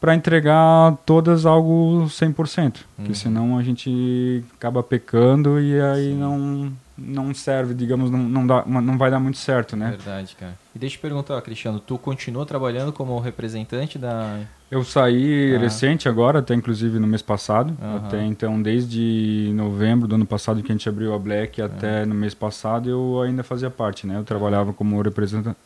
para 0.00 0.14
entregar 0.14 0.96
todas 1.04 1.44
algo 1.44 2.06
100%, 2.06 2.58
uhum. 2.58 2.72
porque 2.96 3.14
senão 3.14 3.58
a 3.58 3.62
gente 3.62 4.42
acaba 4.56 4.82
pecando 4.82 5.60
e 5.60 5.80
aí 5.80 6.12
Sim. 6.12 6.18
não 6.18 6.72
não 7.00 7.32
serve, 7.32 7.72
digamos, 7.72 8.10
não, 8.10 8.18
não, 8.18 8.46
dá, 8.46 8.62
não 8.66 8.98
vai 8.98 9.10
dar 9.10 9.18
muito 9.18 9.38
certo, 9.38 9.74
né? 9.74 9.90
Verdade, 9.90 10.36
cara. 10.38 10.54
E 10.74 10.78
deixa 10.78 10.96
eu 10.96 10.98
te 10.98 11.02
perguntar, 11.02 11.40
Cristiano, 11.40 11.80
tu 11.80 11.96
continua 11.96 12.44
trabalhando 12.44 12.92
como 12.92 13.18
representante 13.18 13.98
da... 13.98 14.40
Eu 14.70 14.84
saí 14.84 15.54
ah. 15.56 15.58
recente 15.58 16.08
agora, 16.08 16.40
até 16.40 16.54
inclusive 16.54 16.98
no 16.98 17.06
mês 17.06 17.22
passado, 17.22 17.74
uhum. 17.80 17.96
até 17.96 18.24
então 18.24 18.60
desde 18.60 19.50
novembro 19.54 20.06
do 20.06 20.14
ano 20.14 20.26
passado 20.26 20.62
que 20.62 20.70
a 20.70 20.74
gente 20.74 20.88
abriu 20.88 21.14
a 21.14 21.18
Black 21.18 21.60
até 21.60 22.04
no 22.04 22.14
mês 22.14 22.34
passado 22.34 22.88
eu 22.88 23.22
ainda 23.22 23.42
fazia 23.42 23.70
parte, 23.70 24.06
né? 24.06 24.18
Eu 24.18 24.24
trabalhava 24.24 24.72
como 24.72 25.00
representante, 25.00 25.56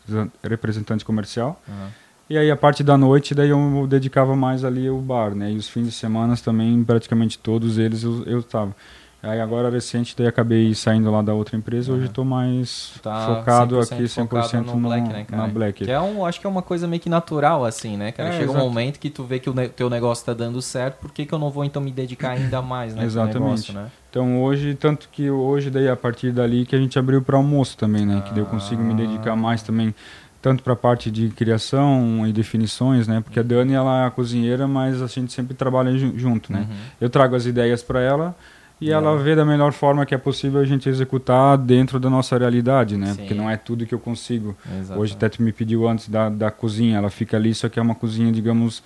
representante 0.41 1.03
comercial. 1.03 1.61
Uhum. 1.67 2.04
E 2.29 2.37
aí 2.37 2.49
a 2.49 2.55
parte 2.55 2.83
da 2.83 2.97
noite, 2.97 3.35
daí 3.35 3.49
eu 3.49 3.85
dedicava 3.87 4.35
mais 4.35 4.63
ali 4.63 4.87
ao 4.87 4.97
bar, 4.97 5.35
né? 5.35 5.51
E 5.51 5.57
os 5.57 5.69
fins 5.69 5.85
de 5.85 5.91
semana 5.91 6.35
também, 6.37 6.83
praticamente 6.83 7.37
todos 7.37 7.77
eles 7.77 8.03
eu 8.03 8.39
estava. 8.39 8.75
Aí 9.21 9.41
agora 9.41 9.71
recente, 9.71 10.15
daí 10.15 10.27
acabei 10.27 10.73
saindo 10.75 11.09
lá 11.09 11.21
da 11.21 11.33
outra 11.33 11.57
empresa, 11.57 11.91
uhum. 11.91 11.97
hoje 11.97 12.07
estou 12.07 12.23
mais 12.23 12.93
tá 13.01 13.25
focado 13.25 13.75
100% 13.77 13.93
aqui 13.93 14.03
100% 14.03 14.27
focado 14.27 14.63
no, 14.63 14.79
no 14.79 14.87
Black, 14.89 15.09
né, 15.09 15.25
na 15.31 15.47
Black. 15.47 15.85
Que 15.85 15.91
é 15.91 15.99
um, 15.99 16.23
acho 16.23 16.39
que 16.39 16.45
é 16.45 16.49
uma 16.49 16.61
coisa 16.61 16.87
meio 16.87 17.01
que 17.01 17.09
natural 17.09 17.65
assim, 17.65 17.97
né, 17.97 18.11
cara? 18.11 18.29
É, 18.29 18.31
Chega 18.33 18.43
exato. 18.43 18.59
um 18.59 18.63
momento 18.63 18.99
que 18.99 19.09
tu 19.09 19.23
vê 19.23 19.39
que 19.39 19.49
o 19.49 19.69
teu 19.69 19.89
negócio 19.89 20.21
está 20.21 20.33
dando 20.33 20.61
certo, 20.61 20.99
por 20.99 21.11
que, 21.11 21.25
que 21.25 21.33
eu 21.33 21.39
não 21.39 21.49
vou 21.49 21.65
então 21.65 21.81
me 21.81 21.91
dedicar 21.91 22.31
ainda 22.31 22.61
mais, 22.61 22.93
né, 22.93 23.03
Exatamente. 23.03 23.39
Negócio, 23.39 23.73
né? 23.73 23.87
Então 24.11 24.43
hoje, 24.43 24.75
tanto 24.75 25.09
que 25.11 25.29
hoje 25.29 25.71
daí 25.71 25.89
a 25.89 25.95
partir 25.95 26.31
dali 26.31 26.65
que 26.65 26.75
a 26.75 26.79
gente 26.79 26.97
abriu 26.99 27.21
para 27.21 27.35
almoço 27.35 27.75
também, 27.77 28.05
né, 28.05 28.17
ah. 28.19 28.21
que 28.21 28.29
daí 28.29 28.43
eu 28.43 28.45
consigo 28.45 28.81
me 28.81 28.93
dedicar 28.93 29.35
mais 29.35 29.63
também 29.63 29.93
tanto 30.45 30.61
para 30.61 30.73
a 30.73 30.75
parte 30.75 31.09
de 31.09 31.29
criação 31.29 32.23
e 32.27 32.31
definições, 32.31 33.07
né? 33.07 33.19
Porque 33.19 33.39
a 33.39 33.41
Dani 33.41 33.73
ela 33.73 34.03
é 34.03 34.05
a 34.05 34.11
cozinheira, 34.11 34.67
mas 34.67 35.01
a 35.01 35.07
gente 35.07 35.33
sempre 35.33 35.55
trabalha 35.55 35.97
junto, 35.97 36.53
né? 36.53 36.67
Uhum. 36.69 36.75
Eu 37.01 37.09
trago 37.09 37.35
as 37.35 37.47
ideias 37.47 37.81
para 37.81 37.99
ela 37.99 38.35
e 38.79 38.91
ela 38.91 39.17
vê 39.17 39.35
da 39.35 39.43
melhor 39.43 39.73
forma 39.73 40.05
que 40.05 40.13
é 40.13 40.19
possível 40.19 40.61
a 40.61 40.63
gente 40.63 40.87
executar 40.87 41.57
dentro 41.57 41.99
da 41.99 42.11
nossa 42.11 42.37
realidade, 42.37 42.95
né? 42.95 43.07
Sim. 43.07 43.15
Porque 43.15 43.33
não 43.33 43.49
é 43.49 43.57
tudo 43.57 43.87
que 43.87 43.95
eu 43.95 43.97
consigo. 43.97 44.55
Exatamente. 44.67 45.01
Hoje 45.01 45.13
até 45.15 45.29
tu 45.29 45.41
me 45.41 45.51
pediu 45.51 45.89
antes 45.89 46.07
da, 46.09 46.29
da 46.29 46.51
cozinha, 46.51 46.99
ela 46.99 47.09
fica 47.09 47.35
ali, 47.37 47.51
só 47.55 47.67
que 47.67 47.79
é 47.79 47.81
uma 47.81 47.95
cozinha, 47.95 48.31
digamos, 48.31 48.83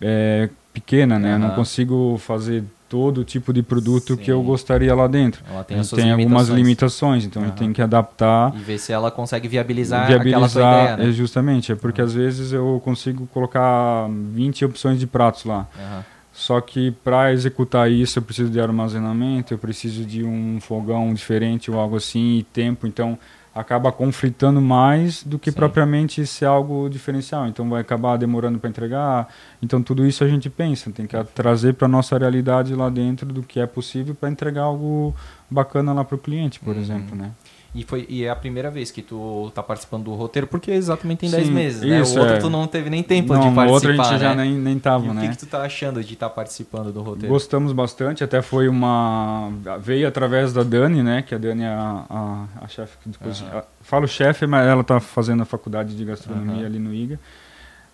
é, 0.00 0.48
pequena, 0.72 1.18
né? 1.18 1.30
Uhum. 1.30 1.34
Eu 1.34 1.38
não 1.40 1.56
consigo 1.56 2.18
fazer 2.18 2.62
todo 2.90 3.24
tipo 3.24 3.52
de 3.52 3.62
produto 3.62 4.14
Sim. 4.14 4.16
que 4.16 4.30
eu 4.30 4.42
gostaria 4.42 4.92
lá 4.92 5.06
dentro. 5.06 5.44
Ela 5.48 5.62
tem, 5.62 5.80
tem 5.80 6.10
algumas 6.10 6.48
limitações, 6.48 7.24
então 7.24 7.40
uhum. 7.40 7.46
a 7.46 7.50
gente 7.50 7.58
tem 7.58 7.72
que 7.72 7.80
adaptar. 7.80 8.52
E 8.56 8.58
ver 8.58 8.78
se 8.78 8.92
ela 8.92 9.12
consegue 9.12 9.46
viabilizar, 9.46 10.08
viabilizar 10.08 10.82
ideia, 10.82 10.96
né? 10.96 11.08
é 11.08 11.12
justamente, 11.12 11.70
é 11.70 11.76
porque 11.76 12.02
uhum. 12.02 12.06
às 12.08 12.12
vezes 12.12 12.52
eu 12.52 12.82
consigo 12.84 13.28
colocar 13.28 14.08
20 14.10 14.64
opções 14.64 14.98
de 14.98 15.06
pratos 15.06 15.44
lá. 15.44 15.68
Uhum. 15.78 16.02
Só 16.32 16.60
que 16.60 16.90
para 16.90 17.32
executar 17.32 17.88
isso 17.88 18.18
eu 18.18 18.22
preciso 18.24 18.50
de 18.50 18.60
armazenamento, 18.60 19.54
eu 19.54 19.58
preciso 19.58 20.04
de 20.04 20.24
um 20.24 20.58
fogão 20.60 21.14
diferente 21.14 21.70
ou 21.70 21.78
algo 21.78 21.96
assim, 21.96 22.38
e 22.38 22.42
tempo, 22.42 22.88
então 22.88 23.16
acaba 23.54 23.90
conflitando 23.90 24.60
mais 24.60 25.24
do 25.24 25.38
que 25.38 25.50
Sim. 25.50 25.56
propriamente 25.56 26.24
ser 26.26 26.44
algo 26.44 26.88
diferencial. 26.88 27.46
Então 27.46 27.68
vai 27.68 27.80
acabar 27.80 28.16
demorando 28.16 28.58
para 28.58 28.70
entregar. 28.70 29.28
Então 29.60 29.82
tudo 29.82 30.06
isso 30.06 30.22
a 30.22 30.28
gente 30.28 30.48
pensa, 30.48 30.90
tem 30.90 31.06
que 31.06 31.22
trazer 31.34 31.74
para 31.74 31.88
nossa 31.88 32.16
realidade 32.16 32.74
lá 32.74 32.88
dentro 32.88 33.26
do 33.26 33.42
que 33.42 33.58
é 33.58 33.66
possível 33.66 34.14
para 34.14 34.30
entregar 34.30 34.62
algo 34.62 35.14
bacana 35.50 35.92
lá 35.92 36.04
para 36.04 36.14
o 36.14 36.18
cliente, 36.18 36.60
por 36.60 36.74
uhum. 36.74 36.80
exemplo, 36.80 37.16
né? 37.16 37.32
E, 37.72 37.84
foi, 37.84 38.04
e 38.08 38.24
é 38.24 38.30
a 38.30 38.34
primeira 38.34 38.68
vez 38.68 38.90
que 38.90 39.00
tu 39.00 39.50
tá 39.54 39.62
participando 39.62 40.04
do 40.04 40.14
roteiro, 40.14 40.46
porque 40.48 40.72
exatamente 40.72 41.20
tem 41.20 41.30
10 41.30 41.48
meses, 41.50 41.82
né? 41.82 42.00
Isso, 42.00 42.16
o 42.16 42.20
outro 42.20 42.34
é. 42.34 42.38
tu 42.38 42.50
não 42.50 42.66
teve 42.66 42.90
nem 42.90 43.00
tempo 43.00 43.32
não, 43.32 43.48
de 43.48 43.54
participar, 43.54 43.70
o 43.70 43.72
outro 43.72 43.90
a 43.90 43.94
gente 43.94 44.12
né? 44.12 44.18
já 44.18 44.34
nem, 44.34 44.52
nem 44.54 44.78
tava, 44.78 45.04
e 45.04 45.08
né? 45.08 45.14
o 45.14 45.20
que, 45.20 45.28
que 45.30 45.38
tu 45.38 45.46
tá 45.46 45.62
achando 45.62 46.02
de 46.02 46.14
estar 46.14 46.28
tá 46.28 46.34
participando 46.34 46.92
do 46.92 47.00
roteiro? 47.00 47.32
Gostamos 47.32 47.72
bastante, 47.72 48.24
até 48.24 48.42
foi 48.42 48.66
uma... 48.66 49.52
Veio 49.80 50.08
através 50.08 50.52
da 50.52 50.64
Dani, 50.64 51.00
né? 51.00 51.22
Que 51.22 51.32
a 51.32 51.38
Dani 51.38 51.62
é 51.62 51.68
a, 51.68 52.04
a, 52.10 52.44
a 52.62 52.66
chefe 52.66 52.96
de 53.06 53.16
cozinha. 53.16 53.54
Uhum. 53.54 53.62
Falo 53.82 54.08
chefe, 54.08 54.48
mas 54.48 54.66
ela 54.66 54.82
tá 54.82 54.98
fazendo 54.98 55.44
a 55.44 55.46
faculdade 55.46 55.96
de 55.96 56.04
gastronomia 56.04 56.62
uhum. 56.62 56.66
ali 56.66 56.78
no 56.80 56.92
IGA. 56.92 57.20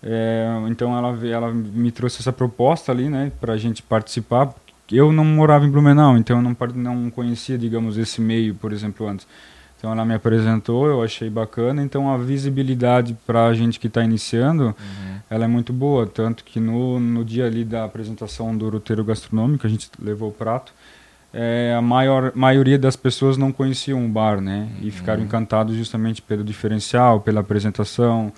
É, 0.01 0.47
então 0.69 0.97
ela, 0.97 1.27
ela 1.27 1.53
me 1.53 1.91
trouxe 1.91 2.19
essa 2.19 2.33
proposta 2.33 2.91
ali, 2.91 3.09
né? 3.09 3.31
Pra 3.39 3.57
gente 3.57 3.83
participar. 3.83 4.55
Eu 4.91 5.11
não 5.11 5.25
morava 5.25 5.65
em 5.65 5.69
Blumenau, 5.69 6.17
então 6.17 6.37
eu 6.37 6.41
não, 6.41 6.55
não 6.75 7.09
conhecia, 7.11 7.57
digamos, 7.57 7.97
esse 7.97 8.21
meio, 8.21 8.55
por 8.55 8.71
exemplo, 8.71 9.07
antes. 9.07 9.27
Então 9.77 9.91
ela 9.91 10.03
me 10.03 10.15
apresentou, 10.15 10.87
eu 10.87 11.03
achei 11.03 11.29
bacana. 11.29 11.83
Então 11.83 12.11
a 12.11 12.17
visibilidade 12.17 13.15
para 13.25 13.45
a 13.45 13.53
gente 13.53 13.79
que 13.79 13.87
está 13.87 14.03
iniciando, 14.03 14.65
uhum. 14.67 15.15
ela 15.29 15.45
é 15.45 15.47
muito 15.47 15.71
boa. 15.71 16.07
Tanto 16.07 16.43
que 16.43 16.59
no, 16.59 16.99
no 16.99 17.23
dia 17.23 17.45
ali 17.45 17.63
da 17.63 17.83
apresentação 17.83 18.57
do 18.57 18.69
roteiro 18.69 19.03
gastronômico, 19.03 19.67
a 19.67 19.69
gente 19.69 19.89
levou 20.01 20.29
o 20.29 20.33
prato. 20.33 20.73
É, 21.31 21.75
a 21.77 21.81
maior 21.81 22.31
maioria 22.33 22.79
das 22.79 22.95
pessoas 22.95 23.37
não 23.37 23.51
conheciam 23.51 24.03
o 24.03 24.09
bar, 24.09 24.41
né? 24.41 24.69
Uhum. 24.81 24.87
E 24.87 24.91
ficaram 24.91 25.21
encantados 25.21 25.75
justamente 25.75 26.21
pelo 26.21 26.43
diferencial, 26.43 27.19
pela 27.19 27.41
apresentação, 27.41 28.33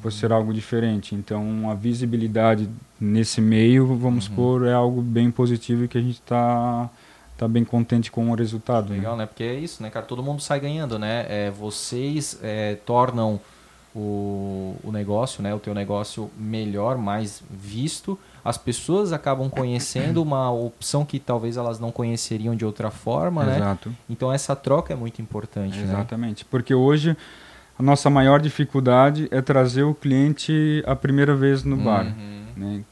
por 0.00 0.12
ser 0.12 0.30
algo 0.30 0.54
diferente. 0.54 1.16
Então 1.16 1.68
a 1.68 1.74
visibilidade 1.74 2.68
nesse 3.00 3.40
meio, 3.40 3.86
vamos 3.96 4.28
uhum. 4.28 4.30
supor, 4.30 4.66
é 4.66 4.72
algo 4.72 5.02
bem 5.02 5.28
positivo 5.30 5.88
que 5.88 5.98
a 5.98 6.00
gente 6.00 6.20
está 6.20 6.88
tá 7.36 7.48
bem 7.48 7.64
contente 7.64 8.10
com 8.10 8.30
o 8.30 8.34
resultado. 8.34 8.90
Né? 8.90 8.96
Legal, 8.96 9.16
né? 9.16 9.22
né? 9.22 9.26
Porque 9.26 9.42
é 9.42 9.54
isso, 9.54 9.82
né, 9.82 9.90
cara? 9.90 10.06
Todo 10.06 10.22
mundo 10.22 10.40
sai 10.40 10.60
ganhando, 10.60 10.98
né? 10.98 11.26
É, 11.28 11.50
vocês 11.50 12.38
é, 12.42 12.76
tornam 12.86 13.40
o, 13.94 14.76
o 14.82 14.90
negócio, 14.90 15.42
né? 15.42 15.54
O 15.54 15.58
teu 15.58 15.74
negócio 15.74 16.30
melhor, 16.36 16.98
mais 16.98 17.42
visto. 17.50 18.18
As 18.44 18.58
pessoas 18.58 19.12
acabam 19.12 19.48
conhecendo 19.48 20.20
uma 20.20 20.50
opção 20.50 21.04
que 21.04 21.18
talvez 21.18 21.56
elas 21.56 21.78
não 21.78 21.90
conheceriam 21.90 22.54
de 22.54 22.64
outra 22.64 22.90
forma, 22.90 23.44
né? 23.44 23.56
Exato. 23.56 23.88
né? 23.88 23.94
Então 24.10 24.32
essa 24.32 24.54
troca 24.54 24.92
é 24.92 24.96
muito 24.96 25.22
importante, 25.22 25.78
né? 25.78 25.84
Exatamente. 25.84 26.44
Né? 26.44 26.48
Porque 26.50 26.74
hoje 26.74 27.16
a 27.78 27.82
nossa 27.82 28.10
maior 28.10 28.40
dificuldade 28.40 29.28
é 29.30 29.40
trazer 29.40 29.84
o 29.84 29.94
cliente 29.94 30.82
a 30.86 30.94
primeira 30.94 31.34
vez 31.34 31.64
no 31.64 31.76
uhum. 31.76 31.84
bar. 31.84 32.04
Né? 32.56 32.84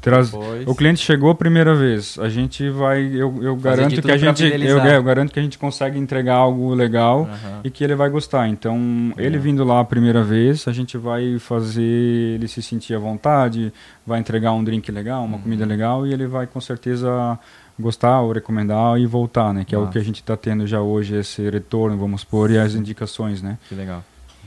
Traz... 0.00 0.32
O 0.66 0.74
cliente 0.76 1.00
chegou 1.00 1.28
a 1.30 1.34
primeira 1.34 1.74
vez. 1.74 2.18
A 2.20 2.28
gente 2.28 2.70
vai. 2.70 3.02
Eu, 3.02 3.42
eu 3.42 3.56
garanto 3.56 4.00
que 4.00 4.10
a 4.10 4.16
gente. 4.16 4.44
Eu, 4.44 4.78
eu, 4.78 5.02
garanto 5.02 5.32
que 5.32 5.40
a 5.40 5.42
gente 5.42 5.58
consegue 5.58 5.98
entregar 5.98 6.36
algo 6.36 6.72
legal 6.72 7.22
uhum. 7.22 7.60
e 7.64 7.70
que 7.70 7.82
ele 7.82 7.96
vai 7.96 8.08
gostar. 8.08 8.48
Então, 8.48 8.76
uhum. 8.76 9.12
ele 9.18 9.38
vindo 9.38 9.64
lá 9.64 9.80
a 9.80 9.84
primeira 9.84 10.22
vez, 10.22 10.68
a 10.68 10.72
gente 10.72 10.96
vai 10.96 11.38
fazer 11.40 11.82
ele 11.82 12.46
se 12.46 12.62
sentir 12.62 12.94
à 12.94 12.98
vontade, 12.98 13.72
vai 14.06 14.20
entregar 14.20 14.52
um 14.52 14.62
drink 14.62 14.90
legal, 14.92 15.24
uma 15.24 15.36
uhum. 15.36 15.42
comida 15.42 15.66
legal 15.66 16.06
e 16.06 16.12
ele 16.12 16.28
vai 16.28 16.46
com 16.46 16.60
certeza 16.60 17.36
gostar 17.78 18.20
ou 18.20 18.32
recomendar 18.32 18.98
e 18.98 19.06
voltar, 19.06 19.52
né? 19.52 19.64
Que 19.64 19.74
é 19.74 19.78
o 19.78 19.88
que 19.88 19.98
a 19.98 20.02
gente 20.02 20.20
está 20.20 20.36
tendo 20.36 20.66
já 20.66 20.80
hoje, 20.80 21.16
esse 21.16 21.48
retorno, 21.50 21.96
vamos 21.96 22.24
pôr, 22.24 22.50
e 22.50 22.58
as 22.58 22.74
indicações, 22.74 23.40
né? 23.42 23.58
Que 23.68 23.74
legal. 23.74 24.04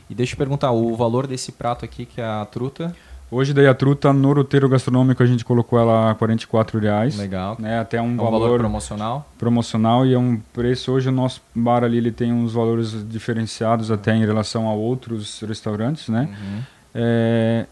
E 0.10 0.16
deixa 0.16 0.34
eu 0.34 0.38
perguntar, 0.38 0.72
o 0.72 0.96
valor 0.96 1.26
desse 1.26 1.54
prato 1.54 1.86
aqui, 1.86 2.06
que 2.06 2.20
é 2.20 2.26
a 2.26 2.46
truta. 2.46 2.94
Hoje 3.32 3.54
daí 3.54 3.66
a 3.66 3.74
truta 3.74 4.12
no 4.12 4.34
roteiro 4.34 4.68
gastronômico 4.68 5.24
a 5.24 5.26
gente 5.26 5.46
colocou 5.46 5.80
ela 5.80 6.12
a 6.12 6.16
44 6.16 6.78
reais. 6.80 7.18
Legal. 7.18 7.56
Né, 7.58 7.80
até 7.80 8.02
um, 8.02 8.10
é 8.10 8.12
um 8.12 8.18
valor, 8.18 8.40
valor, 8.42 8.60
promocional. 8.60 9.30
Promocional 9.40 10.06
e 10.06 10.14
é 10.14 10.20
um 10.20 10.38
preço 10.52 10.92
hoje 10.92 11.08
o 11.08 11.14
nosso 11.14 11.42
bar 11.56 11.86
ali 11.86 11.98
ele 11.98 12.12
tem 12.12 12.34
uns 12.34 12.52
valores 12.52 13.08
diferenciados 13.08 13.90
até 13.90 14.14
em 14.14 14.26
relação 14.26 14.68
a 14.68 14.74
outros 14.74 15.40
restaurantes, 15.48 16.10
né? 16.10 16.28
Uhum. 16.30 16.62
É, 16.94 17.66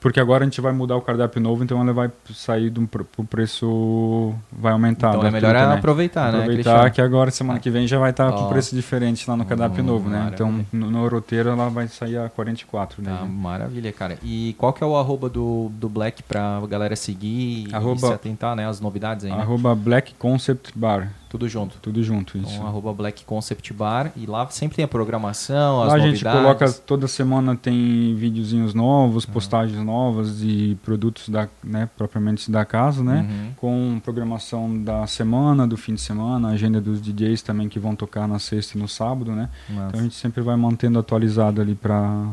porque 0.00 0.20
agora 0.20 0.44
a 0.44 0.46
gente 0.46 0.60
vai 0.60 0.72
mudar 0.72 0.96
o 0.96 1.00
cardápio 1.00 1.40
novo, 1.40 1.64
então 1.64 1.80
ela 1.80 1.92
vai 1.92 2.10
sair 2.32 2.70
do 2.70 2.88
o 3.16 3.24
preço 3.24 4.34
vai 4.52 4.72
aumentar. 4.72 5.10
Então 5.10 5.26
é 5.26 5.30
melhor 5.30 5.54
né? 5.54 5.74
aproveitar, 5.74 6.32
né? 6.32 6.40
Aproveitar 6.40 6.90
que 6.90 7.00
agora 7.00 7.30
semana 7.30 7.58
que 7.58 7.70
vem 7.70 7.86
já 7.86 7.98
vai 7.98 8.10
estar 8.10 8.30
oh. 8.30 8.32
com 8.32 8.48
preço 8.48 8.74
diferente 8.74 9.28
lá 9.28 9.36
no 9.36 9.44
cardápio 9.44 9.82
novo, 9.82 10.08
né? 10.08 10.30
Então 10.32 10.64
no, 10.72 10.90
no, 10.90 11.08
roteiro 11.08 11.50
ela 11.50 11.68
vai 11.68 11.88
sair 11.88 12.18
a 12.18 12.28
44, 12.28 13.02
né? 13.02 13.16
Tá, 13.18 13.24
maravilha, 13.24 13.92
cara. 13.92 14.18
E 14.22 14.54
qual 14.58 14.72
que 14.72 14.82
é 14.82 14.86
o 14.86 14.96
arroba 14.96 15.28
do, 15.28 15.70
do 15.74 15.88
Black 15.88 16.22
pra 16.22 16.60
galera 16.68 16.96
seguir 16.96 17.68
arroba, 17.72 18.06
e 18.06 18.08
se 18.08 18.12
atentar, 18.12 18.56
né? 18.56 18.66
As 18.66 18.80
novidades 18.80 19.24
aí, 19.24 19.32
né? 19.32 19.40
Arroba 19.40 19.74
Black 19.74 20.14
Concept 20.14 20.72
Bar. 20.74 21.10
Tudo 21.28 21.46
junto. 21.46 21.76
Tudo 21.82 22.02
junto, 22.02 22.38
isso. 22.38 22.54
Então, 22.54 22.66
arroba 22.66 22.92
Black 22.92 23.24
Concept 23.24 23.72
Bar. 23.74 24.12
E 24.16 24.24
lá 24.24 24.48
sempre 24.48 24.76
tem 24.76 24.84
a 24.84 24.88
programação, 24.88 25.82
as 25.82 25.88
lá 25.88 25.98
novidades. 25.98 26.26
a 26.26 26.30
gente 26.30 26.42
coloca, 26.42 26.72
toda 26.86 27.06
semana 27.06 27.54
tem 27.54 28.14
videozinhos 28.14 28.72
novos, 28.72 29.26
postagens 29.26 29.67
novas 29.76 30.42
e 30.42 30.76
produtos 30.82 31.28
da, 31.28 31.48
né, 31.62 31.88
propriamente 31.96 32.50
da 32.50 32.64
casa, 32.64 33.02
né? 33.02 33.26
Uhum. 33.28 33.52
Com 33.56 34.00
programação 34.00 34.82
da 34.82 35.06
semana, 35.06 35.66
do 35.66 35.76
fim 35.76 35.94
de 35.94 36.00
semana, 36.00 36.48
agenda 36.48 36.80
dos 36.80 37.00
DJs 37.00 37.42
também 37.42 37.68
que 37.68 37.78
vão 37.78 37.94
tocar 37.94 38.26
na 38.26 38.38
sexta 38.38 38.76
e 38.76 38.80
no 38.80 38.88
sábado, 38.88 39.32
né? 39.32 39.48
Nossa. 39.68 39.88
Então 39.88 40.00
a 40.00 40.02
gente 40.02 40.14
sempre 40.14 40.42
vai 40.42 40.56
mantendo 40.56 40.98
atualizado 40.98 41.60
ali 41.60 41.74
para 41.74 42.32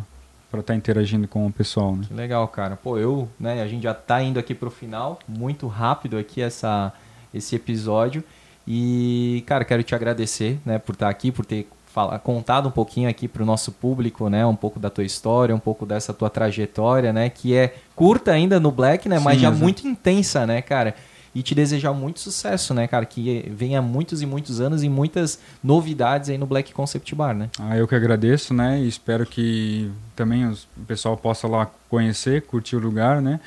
para 0.51 0.61
estar 0.61 0.73
tá 0.73 0.77
interagindo 0.77 1.27
com 1.27 1.45
o 1.45 1.51
pessoal, 1.51 1.95
né? 1.95 2.03
Que 2.07 2.13
legal, 2.13 2.47
cara. 2.47 2.77
Pô, 2.77 2.97
eu, 2.97 3.27
né, 3.37 3.61
a 3.61 3.67
gente 3.67 3.83
já 3.83 3.91
está 3.91 4.21
indo 4.21 4.39
aqui 4.39 4.55
para 4.55 4.69
o 4.69 4.71
final, 4.71 5.19
muito 5.27 5.67
rápido 5.67 6.17
aqui 6.17 6.41
essa 6.41 6.93
esse 7.33 7.55
episódio. 7.55 8.23
E, 8.67 9.43
cara, 9.45 9.63
quero 9.63 9.83
te 9.83 9.93
agradecer, 9.93 10.59
né, 10.65 10.79
por 10.79 10.93
estar 10.93 11.05
tá 11.05 11.11
aqui, 11.11 11.31
por 11.31 11.45
ter 11.45 11.67
fala, 11.95 12.19
contado 12.19 12.67
um 12.67 12.71
pouquinho 12.71 13.09
aqui 13.09 13.25
para 13.25 13.41
o 13.41 13.45
nosso 13.45 13.71
público, 13.71 14.29
né, 14.29 14.45
um 14.45 14.55
pouco 14.55 14.77
da 14.81 14.89
tua 14.89 15.05
história, 15.05 15.55
um 15.55 15.59
pouco 15.59 15.85
dessa 15.85 16.13
tua 16.13 16.29
trajetória, 16.29 17.13
né, 17.13 17.29
que 17.29 17.55
é 17.55 17.73
curta 17.95 18.31
ainda 18.31 18.59
no 18.59 18.69
Black, 18.69 19.07
né, 19.07 19.17
Sim, 19.17 19.23
mas 19.23 19.39
já 19.39 19.49
muito 19.49 19.87
intensa, 19.87 20.45
né, 20.45 20.61
cara. 20.61 20.93
E 21.33 21.41
te 21.41 21.53
desejar 21.53 21.93
muito 21.93 22.19
sucesso, 22.19 22.73
né, 22.73 22.85
cara, 22.85 23.05
que 23.05 23.49
venha 23.49 23.81
muitos 23.81 24.21
e 24.21 24.25
muitos 24.25 24.59
anos 24.59 24.83
e 24.83 24.89
muitas 24.89 25.39
novidades 25.63 26.29
aí 26.29 26.37
no 26.37 26.45
Black 26.45 26.73
Concept 26.73 27.15
Bar, 27.15 27.33
né. 27.33 27.49
Ah, 27.57 27.77
eu 27.77 27.87
que 27.87 27.95
agradeço, 27.95 28.53
né, 28.53 28.81
e 28.81 28.89
espero 28.89 29.25
que 29.25 29.89
também 30.17 30.45
o 30.45 30.57
pessoal 30.85 31.15
possa 31.15 31.47
lá 31.47 31.69
conhecer, 31.89 32.41
curtir 32.41 32.75
o 32.75 32.79
lugar, 32.79 33.21
né. 33.21 33.39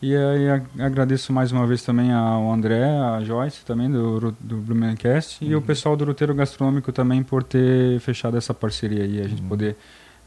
E 0.00 0.14
aí 0.14 0.48
agradeço 0.78 1.32
mais 1.32 1.50
uma 1.50 1.66
vez 1.66 1.82
também 1.82 2.12
ao 2.12 2.52
André, 2.52 2.84
a 2.84 3.20
Joyce 3.24 3.64
também 3.64 3.90
do, 3.90 4.30
do 4.38 4.56
Blumencast 4.58 5.44
uhum. 5.44 5.50
e 5.50 5.54
o 5.54 5.58
uhum. 5.58 5.64
pessoal 5.64 5.96
do 5.96 6.04
Roteiro 6.04 6.32
Gastronômico 6.34 6.92
também 6.92 7.22
por 7.24 7.42
ter 7.42 7.98
fechado 7.98 8.36
essa 8.36 8.54
parceria 8.54 9.02
aí, 9.02 9.20
a 9.20 9.26
gente 9.26 9.42
uhum. 9.42 9.48
poder 9.48 9.76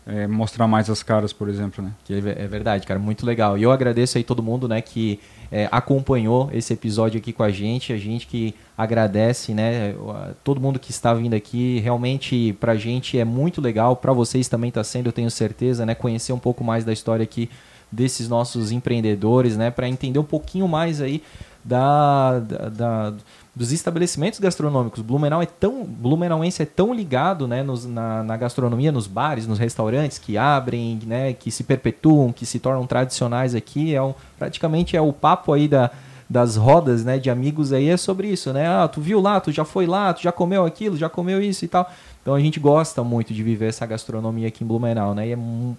é, 0.06 0.28
mostrar 0.28 0.68
mais 0.68 0.90
as 0.90 1.02
caras, 1.02 1.32
por 1.32 1.48
exemplo, 1.48 1.82
né? 1.84 1.94
Que 2.04 2.16
é, 2.16 2.18
é 2.18 2.48
verdade, 2.48 2.86
cara, 2.86 3.00
muito 3.00 3.26
legal. 3.26 3.58
E 3.58 3.64
eu 3.64 3.72
agradeço 3.72 4.18
aí 4.18 4.26
todo 4.26 4.44
mundo, 4.44 4.68
né, 4.68 4.82
que 4.82 5.20
é, 5.50 5.70
acompanhou 5.72 6.50
esse 6.52 6.74
episódio 6.74 7.18
aqui 7.18 7.32
com 7.32 7.44
a 7.44 7.50
gente, 7.50 7.94
a 7.94 7.98
gente 7.98 8.28
que 8.28 8.54
agradece, 8.78 9.54
né, 9.54 9.96
todo 10.44 10.60
mundo 10.60 10.80
que 10.80 10.92
está 10.92 11.14
vindo 11.14 11.34
aqui, 11.34 11.80
realmente 11.80 12.58
pra 12.60 12.76
gente 12.76 13.18
é 13.18 13.24
muito 13.24 13.62
legal, 13.62 13.96
para 13.96 14.12
vocês 14.12 14.50
também 14.50 14.68
está 14.68 14.84
sendo, 14.84 15.08
eu 15.08 15.14
tenho 15.14 15.32
certeza, 15.32 15.86
né, 15.86 15.96
conhecer 15.96 16.34
um 16.34 16.40
pouco 16.40 16.62
mais 16.62 16.84
da 16.84 16.92
história 16.92 17.24
aqui 17.24 17.50
desses 17.92 18.30
nossos 18.30 18.72
empreendedores, 18.72 19.58
né, 19.58 19.70
para 19.70 19.88
entender 19.88 20.20
um 20.20 20.24
pouquinho 20.24 20.68
mais 20.68 21.02
aí 21.02 21.22
da, 21.64 22.40
da, 22.40 22.70
da, 22.70 23.14
dos 23.56 23.72
estabelecimentos 23.72 24.40
gastronômicos. 24.40 25.02
Blumenau 25.02 25.42
é 25.42 25.46
tão 25.46 25.84
blumenauense 25.84 26.64
é 26.64 26.66
tão 26.66 26.94
ligado, 26.94 27.48
né, 27.48 27.62
nos, 27.62 27.86
na, 27.86 28.24
na, 28.24 28.38
gastronomia, 28.38 28.92
nos 28.92 29.08
bares, 29.08 29.46
nos 29.46 29.60
restaurantes 29.60 30.18
que 30.18 30.38
abrem, 30.38 31.00
né, 31.06 31.34
que 31.34 31.52
se 31.52 31.64
perpetuam, 31.64 32.32
que 32.32 32.46
se 32.46 32.60
tornam 32.60 32.88
tradicionais 32.88 33.54
aqui. 33.54 33.94
É 33.94 34.02
um, 34.02 34.14
praticamente 34.40 34.96
é 34.96 35.02
o 35.02 35.14
papo 35.14 35.54
aí 35.54 35.68
da 35.68 35.92
das 36.32 36.56
rodas, 36.56 37.04
né, 37.04 37.20
de 37.20 37.30
amigos 37.30 37.74
aí 37.74 37.90
é 37.90 37.98
sobre 37.98 38.30
isso, 38.30 38.54
né? 38.54 38.66
Ah, 38.66 38.88
tu 38.88 39.02
viu 39.02 39.20
lá, 39.20 39.42
tu 39.42 39.52
já 39.52 39.66
foi 39.66 39.86
lá, 39.86 40.14
tu 40.14 40.22
já 40.22 40.32
comeu 40.32 40.66
aquilo, 40.66 40.96
já 40.96 41.10
comeu 41.10 41.42
isso 41.42 41.66
e 41.66 41.68
tal. 41.68 41.92
Então 42.22 42.36
a 42.36 42.40
gente 42.40 42.60
gosta 42.60 43.04
muito 43.04 43.34
de 43.34 43.44
viver 43.44 43.68
essa 43.68 43.86
gastronomia 43.86 44.48
aqui 44.48 44.64
em 44.64 44.68
Blumenau, 44.68 45.14
né? 45.16 45.28
E, 45.28 45.34
é, 45.34 45.38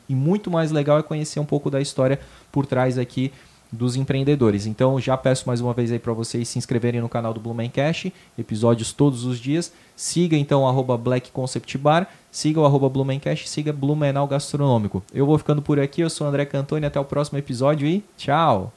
e 0.09 0.15
muito 0.15 0.51
mais 0.51 0.71
legal 0.71 0.99
é 0.99 1.03
conhecer 1.03 1.41
um 1.41 1.45
pouco 1.45 1.71
da 1.71 1.81
história 1.81 2.19
por 2.51 2.67
trás 2.67 2.99
aqui 2.99 3.33
dos 3.73 3.97
empreendedores. 3.97 4.67
Então 4.67 5.01
já 5.01 5.17
peço 5.17 5.45
mais 5.47 5.61
uma 5.61 5.73
vez 5.73 5.91
aí 5.91 5.99
para 5.99 6.13
vocês 6.13 6.47
se 6.47 6.59
inscreverem 6.59 7.01
no 7.01 7.09
canal 7.09 7.33
do 7.33 7.41
Blumencast, 7.41 8.13
episódios 8.39 8.93
todos 8.93 9.25
os 9.25 9.41
dias. 9.41 9.73
Siga 9.97 10.37
então 10.37 10.69
arroba 10.69 10.99
Black 10.99 11.31
Concept 11.31 11.79
Bar, 11.79 12.07
siga 12.31 12.61
o 12.61 12.67
arroba 12.67 12.89
Blumencast, 12.89 13.49
siga 13.49 13.73
Blumenau 13.73 14.27
Gastronômico. 14.27 15.03
Eu 15.15 15.25
vou 15.25 15.39
ficando 15.39 15.63
por 15.63 15.81
aqui, 15.81 16.03
eu 16.03 16.11
sou 16.11 16.27
o 16.27 16.29
André 16.31 16.45
Cantoni, 16.45 16.85
até 16.85 17.01
o 17.01 17.05
próximo 17.05 17.39
episódio 17.39 17.89
e 17.89 18.05
tchau! 18.17 18.71